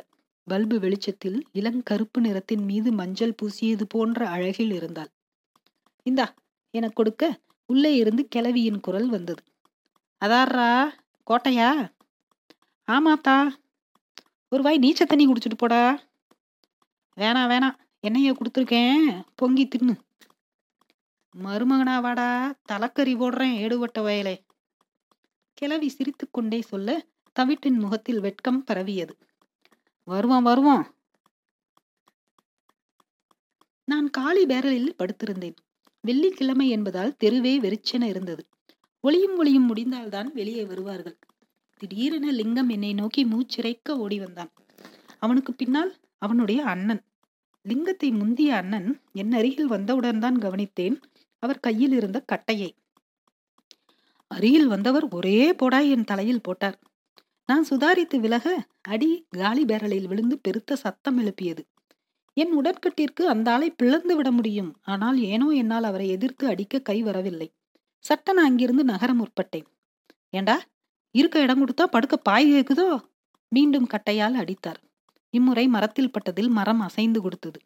பல்பு 0.47 0.79
வெளிச்சத்தில் 0.79 1.47
இளங்கருப்பு 1.55 2.19
நிறத்தின் 2.21 2.65
மீது 2.65 2.93
மஞ்சள் 2.93 3.35
பூசியது 3.43 3.83
போன்ற 3.89 4.29
அழகில் 4.29 4.71
இருந்தாள். 4.71 5.11
இந்தா 6.03 6.35
என 6.71 6.89
கொடுக்க 6.89 7.41
உள்ளே 7.67 7.95
இருந்து 7.95 8.29
கிளவியின் 8.29 8.81
குரல் 8.81 9.09
வந்தது. 9.09 9.43
அதாரா 10.21 10.89
கோட்டையா? 11.31 11.93
ஆமாத்தா 12.87 13.49
ஒரு 14.49 14.63
வாய் 14.63 14.79
நீச்ச 14.79 15.05
தண்ணி 15.05 15.27
குடிச்சிட்டு 15.27 15.57
போடா. 15.57 16.03
வேணாம் 17.17 17.51
வேணாம் 17.51 17.77
என்னைய 18.01 18.33
கொடுத்துருக்கேன். 18.33 19.25
பொங்கி 19.35 19.69
தின்னு. 19.69 19.95
மருமகனா 21.45 22.01
வாடா. 22.01 22.55
போடுறேன் 22.73 23.57
ஏடுபட்ட 23.57 24.01
வயலே. 24.01 24.45
கிளவி 25.55 25.89
சிரித்துக்கொண்டே 25.89 26.63
சொல்ல 26.63 27.07
தவிட்டின் 27.41 27.79
முகத்தில் 27.79 28.21
வெட்கம் 28.21 28.65
பரவியது. 28.65 29.17
வருவான் 30.09 30.43
வருவான். 30.43 30.85
நான் 33.85 34.11
காலி 34.11 34.47
பேரலில் 34.47 34.97
படுத்திருந்தேன். 34.99 35.57
வெள்ளிக்கிழமை 36.01 36.69
என்பதால் 36.69 37.17
தெருவே 37.17 37.61
வெறிச்சென 37.61 38.03
இருந்தது. 38.03 38.47
ஒளியும் 39.01 39.37
ஒளியும் 39.37 39.67
முடிந்தால்தான் 39.67 40.33
வெளியே 40.33 40.65
வருவார்கள். 40.65 41.19
திடீரென 41.79 42.31
லிங்கம் 42.31 42.69
என்னை 42.69 42.93
நோக்கி 42.93 43.25
மூச்சிறைக்க 43.25 43.97
ஓடி 43.97 44.19
வந்தான். 44.19 44.53
அவனுக்கு 45.19 45.55
பின்னால் 45.55 45.97
அவனுடைய 46.19 46.63
அண்ணன். 46.65 47.03
லிங்கத்தை 47.69 48.11
முந்திய 48.11 48.57
அண்ணன் 48.57 49.01
என் 49.13 49.33
அருகில் 49.33 49.67
வந்தவுடன் 49.67 50.19
தான் 50.19 50.39
கவனித்தேன். 50.39 50.97
அவர் 51.39 51.61
கையில் 51.61 51.93
இருந்த 51.93 52.21
கட்டையை. 52.21 52.77
அருகில் 54.31 54.67
வந்தவர் 54.67 55.09
ஒரே 55.09 55.53
போடாய் 55.53 55.91
என் 55.91 56.05
தலையில் 56.05 56.41
போட்டார். 56.41 56.79
நான் 57.47 57.65
சுதாரித்து 57.71 58.21
விலக 58.21 58.67
அடி 58.81 59.27
காலி 59.29 59.65
பேரலையில் 59.65 60.07
விழுந்து 60.07 60.39
பெருத்த 60.39 60.77
சத்தம் 60.77 61.19
எழுப்பியது. 61.19 61.67
என் 62.35 62.63
உடற்கட்டிற்கு 62.63 63.23
அந்த 63.23 63.53
ஆளை 63.53 63.71
பிளந்து 63.71 64.17
விட 64.17 64.31
முடியும். 64.31 64.75
ஆனால் 64.83 65.19
ஏனோ 65.19 65.49
என்னால் 65.49 65.83
அவரை 65.83 66.09
எதிர்த்து 66.09 66.49
அடிக்க 66.49 66.79
கை 66.79 67.03
வரவில்லை. 67.03 67.53
சட்டன 67.99 68.43
அங்கிருந்து 68.43 68.85
நகர 68.85 69.15
முற்பட்டேன். 69.15 69.67
ஏண்டா? 70.31 70.61
இருக்க 71.11 71.41
இடம் 71.41 71.61
கொடுத்தா 71.63 71.85
படுக்க 71.85 72.17
பாய் 72.17 72.53
கேக்குதோ? 72.53 73.01
மீண்டும் 73.49 73.87
கட்டையால் 73.87 74.33
அடித்தார். 74.33 74.81
இம்முறை 75.31 75.69
மரத்தில் 75.69 76.11
பட்டதில் 76.11 76.49
மரம் 76.49 76.81
அசைந்து 76.81 77.21
கொடுத்தது. 77.21 77.59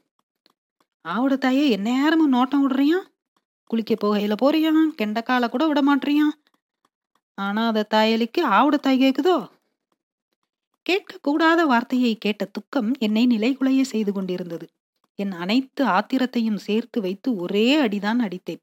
ஆவுட 1.05 1.39
தாயே 1.39 1.71
எந்நேரமும் 1.71 2.33
நோட்டம் 2.33 2.65
விடுறியான் 2.67 3.07
குளிக்க 3.71 3.95
போகையில 3.95 4.35
போறியான் 4.43 4.91
கெண்டக்கால 5.03 5.49
கூட 5.49 5.67
விட 5.67 5.83
மாட்டியான் 5.83 6.35
ஆனா 7.35 7.67
அத 7.67 7.87
தாயலிக்கு 7.95 8.41
ஆவுட 8.51 8.77
தாய் 8.77 9.03
கேக்குதோ? 9.03 9.37
கேட்கக்கூடாத 10.89 11.67
வார்த்தையை 11.67 12.17
கேட்ட 12.17 12.45
துக்கம் 12.45 12.93
என்னை 12.99 13.27
நிலைகுலைய 13.27 13.81
செய்து 13.83 14.13
கொண்டிருந்தது. 14.13 14.69
என் 15.15 15.33
அனைத்து 15.33 15.85
ஆத்திரத்தையும் 15.87 16.57
சேர்த்து 16.57 17.01
வைத்து 17.01 17.37
ஒரே 17.37 17.87
அடிதான் 17.87 18.21
அடித்தேன். 18.21 18.63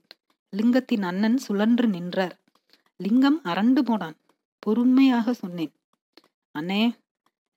லிங்கத்தின் 0.57 1.01
அண்ணன் 1.01 1.38
சுழன்று 1.38 1.88
நின்றார். 1.88 2.35
லிங்கம் 2.97 3.39
அரண்டு 3.43 3.79
போனான். 3.79 4.17
பொறுமையாக 4.59 5.33
சொன்னேன் 5.33 5.73
அண்ணே 6.59 6.83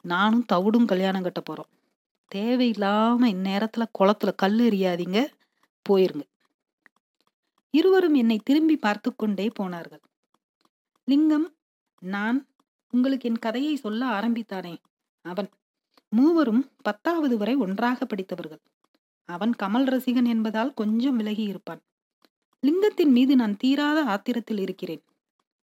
நானும் 0.02 0.44
தவிடும் 0.52 0.84
கல்யாணம் 0.84 1.22
கட்ட 1.22 1.42
போறோம். 1.50 1.70
தேவையில்லாம 2.34 3.20
இந்நேரத்துல 3.26 3.84
குளத்துல 3.98 4.34
கல் 4.34 4.58
எறியாதீங்க. 4.58 5.26
போயிருங்க. 5.88 6.24
இருவரும் 7.70 8.14
என்னை 8.14 8.40
திரும்பி 8.44 8.76
பார்த்து 8.76 9.16
கொண்டே 9.16 9.48
போனார்கள். 9.54 10.00
லிங்கம் 11.04 11.56
நான் 12.02 12.46
உங்களுக்கு 12.92 13.28
என் 13.28 13.38
கதையை 13.38 13.76
சொல்ல 13.76 14.06
ஆரம்பித்தானே? 14.06 14.76
அவன் 15.24 15.48
மூவரும் 16.08 16.70
பத்தாவது 16.82 17.36
வரை 17.36 17.54
ஒன்றாக 17.54 18.04
படித்தவர்கள். 18.04 18.60
அவன் 19.28 19.52
கமல் 19.62 19.88
ரசிகன் 19.88 20.28
என்பதால் 20.28 20.74
கொஞ்சம் 20.74 21.16
விலகி 21.16 21.42
இருப்பான். 21.42 21.82
லிங்கத்தின் 22.62 23.12
மீது 23.12 23.36
நான் 23.36 23.56
தீராத 23.56 23.98
ஆத்திரத்தில் 24.04 24.58
இருக்கிறேன். 24.58 25.02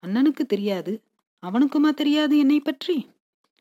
அண்ணனுக்கு 0.03 0.45
தெரியாது. 0.47 1.03
அவனுக்குமா 1.43 1.91
தெரியாது 1.95 2.39
என்னை 2.39 2.61
பற்றி? 2.61 2.97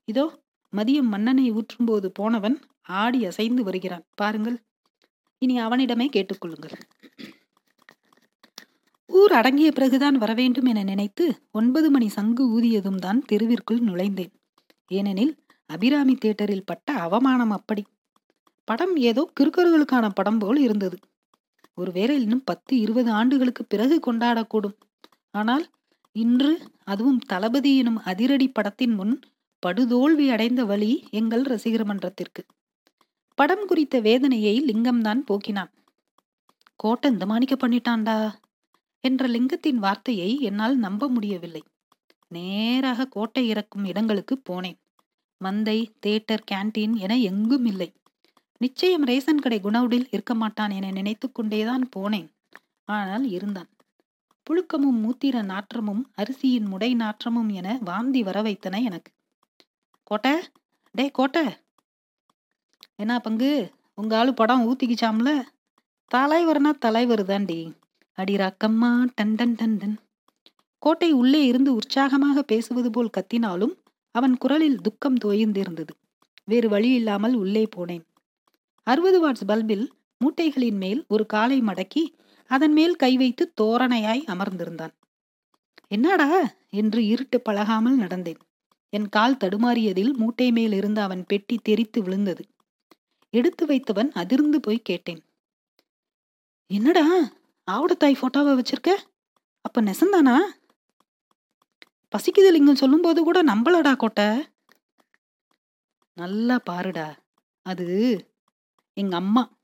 இதோ 0.05 0.25
மதியம் 0.73 1.09
மன்னனை 1.13 1.51
ஊற்றும்போது 1.51 2.05
போனவன் 2.05 2.59
ஆடி 2.81 3.25
அசைந்து 3.25 3.63
வருகிறான். 3.63 4.05
பாருங்கள். 4.15 4.57
இனி 5.41 5.59
அவனிடமே 5.59 6.09
கேட்டுக்கொள்ளுங்கள் 6.09 6.75
ஊர் 9.13 9.31
அடங்கிய 9.31 9.71
பிறகுதான் 9.71 10.17
வரவேண்டும் 10.17 10.65
என 10.65 10.83
நினைத்து 10.83 11.25
ஒன்பது 11.51 11.91
மணி 11.91 12.07
சங்கு 12.07 12.43
ஊதியதும் 12.55 12.95
தான் 12.95 13.19
தெருவிற்குள் 13.31 13.81
நுழைந்தேன். 13.81 14.31
ஏனெனில் 14.91 15.33
அபிராமி 15.65 16.15
தேட்டரில் 16.15 16.65
பட்ட 16.65 16.93
அவமானம் 16.93 17.49
அப்படி. 17.49 17.83
படம் 18.67 18.95
ஏதோ 18.95 19.31
கிறுக்கர்களுக்கான 19.39 20.09
படம் 20.09 20.37
போல் 20.37 20.57
இருந்தது. 20.57 20.97
ஒருவேளை 21.73 22.21
இன்னும் 22.21 22.43
பத்து 22.43 22.73
இருபது 22.79 23.11
ஆண்டுகளுக்கு 23.11 23.65
பிறகு 23.65 23.95
கொண்டாடக்கூடும். 24.07 24.75
ஆனால் 25.31 25.65
இன்று 26.15 26.51
அதுவும் 26.83 27.19
தளபதி 27.19 27.77
எனும் 27.77 27.99
அதிரடி 28.03 28.47
படத்தின் 28.47 28.95
முன் 28.95 29.15
படுதோல்வி 29.63 30.29
அடைந்த 30.29 30.65
வழி 30.65 30.91
எங்கள் 31.11 31.43
ரசிகர் 31.43 31.85
மன்றத்திற்கு. 31.85 32.41
படம் 33.37 33.65
குறித்த 33.65 33.99
வேதனையை 33.99 34.55
லிங்கம்தான் 34.61 35.21
போக்கினான். 35.27 35.71
கோட்டை 36.79 37.11
இந்த 37.11 37.25
மாணிக்க 37.25 37.55
பண்ணிட்டான்டா. 37.55 38.17
என்ற 39.03 39.27
லிங்கத்தின் 39.27 39.75
வார்த்தையை 39.75 40.39
என்னால் 40.39 40.77
நம்ப 40.77 41.07
முடியவில்லை. 41.07 41.63
நேராக 42.31 43.07
கோட்டை 43.07 43.47
இறக்கும் 43.47 43.85
இடங்களுக்கு 43.85 44.41
போனேன். 44.49 44.77
மந்தை 45.41 45.77
தேட்டர் 46.05 46.45
கேன்டீன் 46.51 46.95
என 46.95 47.17
எங்கும் 47.17 47.65
இல்லை. 47.65 47.89
நிச்சயம் 48.57 49.05
ரேசன் 49.05 49.41
கடை 49.41 49.59
குணவுடில் 49.59 50.07
இருக்க 50.11 50.33
மாட்டான் 50.33 50.69
என 50.69 50.91
நினைத்து 50.91 51.31
கொண்டேதான் 51.31 51.89
போனேன். 51.95 52.29
ஆனால் 52.87 53.29
இருந்தான். 53.29 53.69
புழுக்கமும் 54.47 54.99
மூத்திர 55.03 55.41
நாற்றமும் 55.43 56.03
அரிசியின் 56.15 56.67
முடை 56.67 56.95
நாற்றமும் 56.95 57.49
என 57.49 57.77
வாந்தி 57.81 58.23
வர 58.23 58.41
வைத்தன 58.41 58.81
எனக்கு. 58.81 59.11
கோட்டை? 60.03 60.33
டே 60.95 61.09
கோட்டை! 61.09 61.45
என்ன 62.95 63.19
பங்கு? 63.19 63.51
உங்க 63.93 64.17
ஆளு 64.17 64.33
படம் 64.33 64.65
ஊத்திக்கிச்சாம்ல? 64.67 65.31
தலைவர்னா 66.11 66.71
தலைவர் 66.77 67.25
தாண்டி 67.25 67.59
அடி 68.13 68.35
டண்டன் 68.35 69.55
டண்டன் 69.55 69.95
கோட்டை 70.79 71.11
உள்ளே 71.11 71.45
இருந்து 71.45 71.73
உற்சாகமாக 71.73 72.43
பேசுவது 72.43 72.89
போல் 72.89 73.09
கத்தினாலும் 73.17 73.75
அவன் 74.11 74.37
குரலில் 74.37 74.81
துக்கம் 74.81 75.17
தோய்ந்திருந்தது. 75.23 75.89
வேறு 76.43 76.69
வழி 76.69 76.89
இல்லாமல் 76.93 77.33
உள்ளே 77.33 77.67
போனேன். 77.75 78.01
அறுபது 78.83 79.17
வாட்ஸ் 79.21 79.45
பல்பில் 79.47 79.89
மூட்டைகளின் 80.25 80.77
மேல் 80.77 81.05
ஒரு 81.07 81.25
காலை 81.25 81.61
மடக்கி 81.61 82.03
அதன் 82.45 82.73
மேல் 82.73 82.95
கை 82.95 83.17
வைத்து 83.17 83.53
தோரணையாய் 83.61 84.23
அமர்ந்திருந்தான். 84.27 84.93
என்னடா? 85.87 86.53
என்று 86.69 87.05
இருட்டு 87.05 87.41
பழகாமல் 87.41 87.99
நடந்தேன். 87.99 88.39
என் 88.89 89.09
கால் 89.09 89.35
தடுமாறியதில் 89.35 90.13
மூட்டை 90.13 90.51
மேல் 90.51 90.71
இருந்து 90.71 91.01
அவன் 91.01 91.23
பெட்டி 91.25 91.59
தெரித்து 91.63 92.03
விழுந்தது. 92.03 92.45
எடுத்து 93.29 93.65
வைத்தவன் 93.65 94.11
அதிர்ந்து 94.11 94.59
போய் 94.59 94.81
கேட்டேன். 94.83 95.21
என்னடா? 96.67 97.05
ஆவுடத்தாய் 97.71 98.21
போட்டோவை 98.21 98.61
வச்சிருக்க? 98.61 98.89
அப்ப 99.61 99.81
நெசந்தானா? 99.81 100.37
பசிக்குது 102.11 102.51
லிங்கம் 102.51 102.75
சொல்லும்போது 102.75 103.23
கூட 103.23 103.43
நம்பலடா 103.43 103.95
கோட்டை. 103.95 104.47
நல்லா 106.13 106.59
பாருடா. 106.59 107.17
அது 107.61 107.85
எங்க 108.93 109.15
அம்மா. 109.15 109.57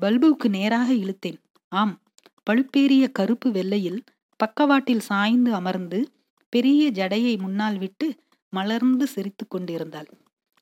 பல்புவுக்கு 0.00 0.48
நேராக 0.48 0.92
இழுத்தேன். 0.92 1.40
ஆம் 1.68 2.02
பழுப்பேறிய 2.50 3.12
கருப்பு 3.12 3.50
வெள்ளையில் 3.50 4.04
பக்கவாட்டில் 4.36 5.00
சாய்ந்து 5.00 5.54
அமர்ந்து 5.54 6.12
பெரிய 6.48 6.90
ஜடையை 6.90 7.38
முன்னால் 7.38 7.78
விட்டு 7.78 8.16
மலர்ந்து 8.48 9.06
சிரித்து 9.06 9.48
கொண்டிருந்தாள். 9.48 10.08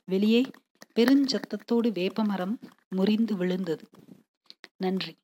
வெளியே 0.05 0.51
பெருஞ்சத்தத்தோடு 0.97 1.93
வேப்பமரம் 1.93 2.59
முறிந்து 2.89 3.37
விழுந்தது. 3.37 3.89
நன்றி. 4.77 5.17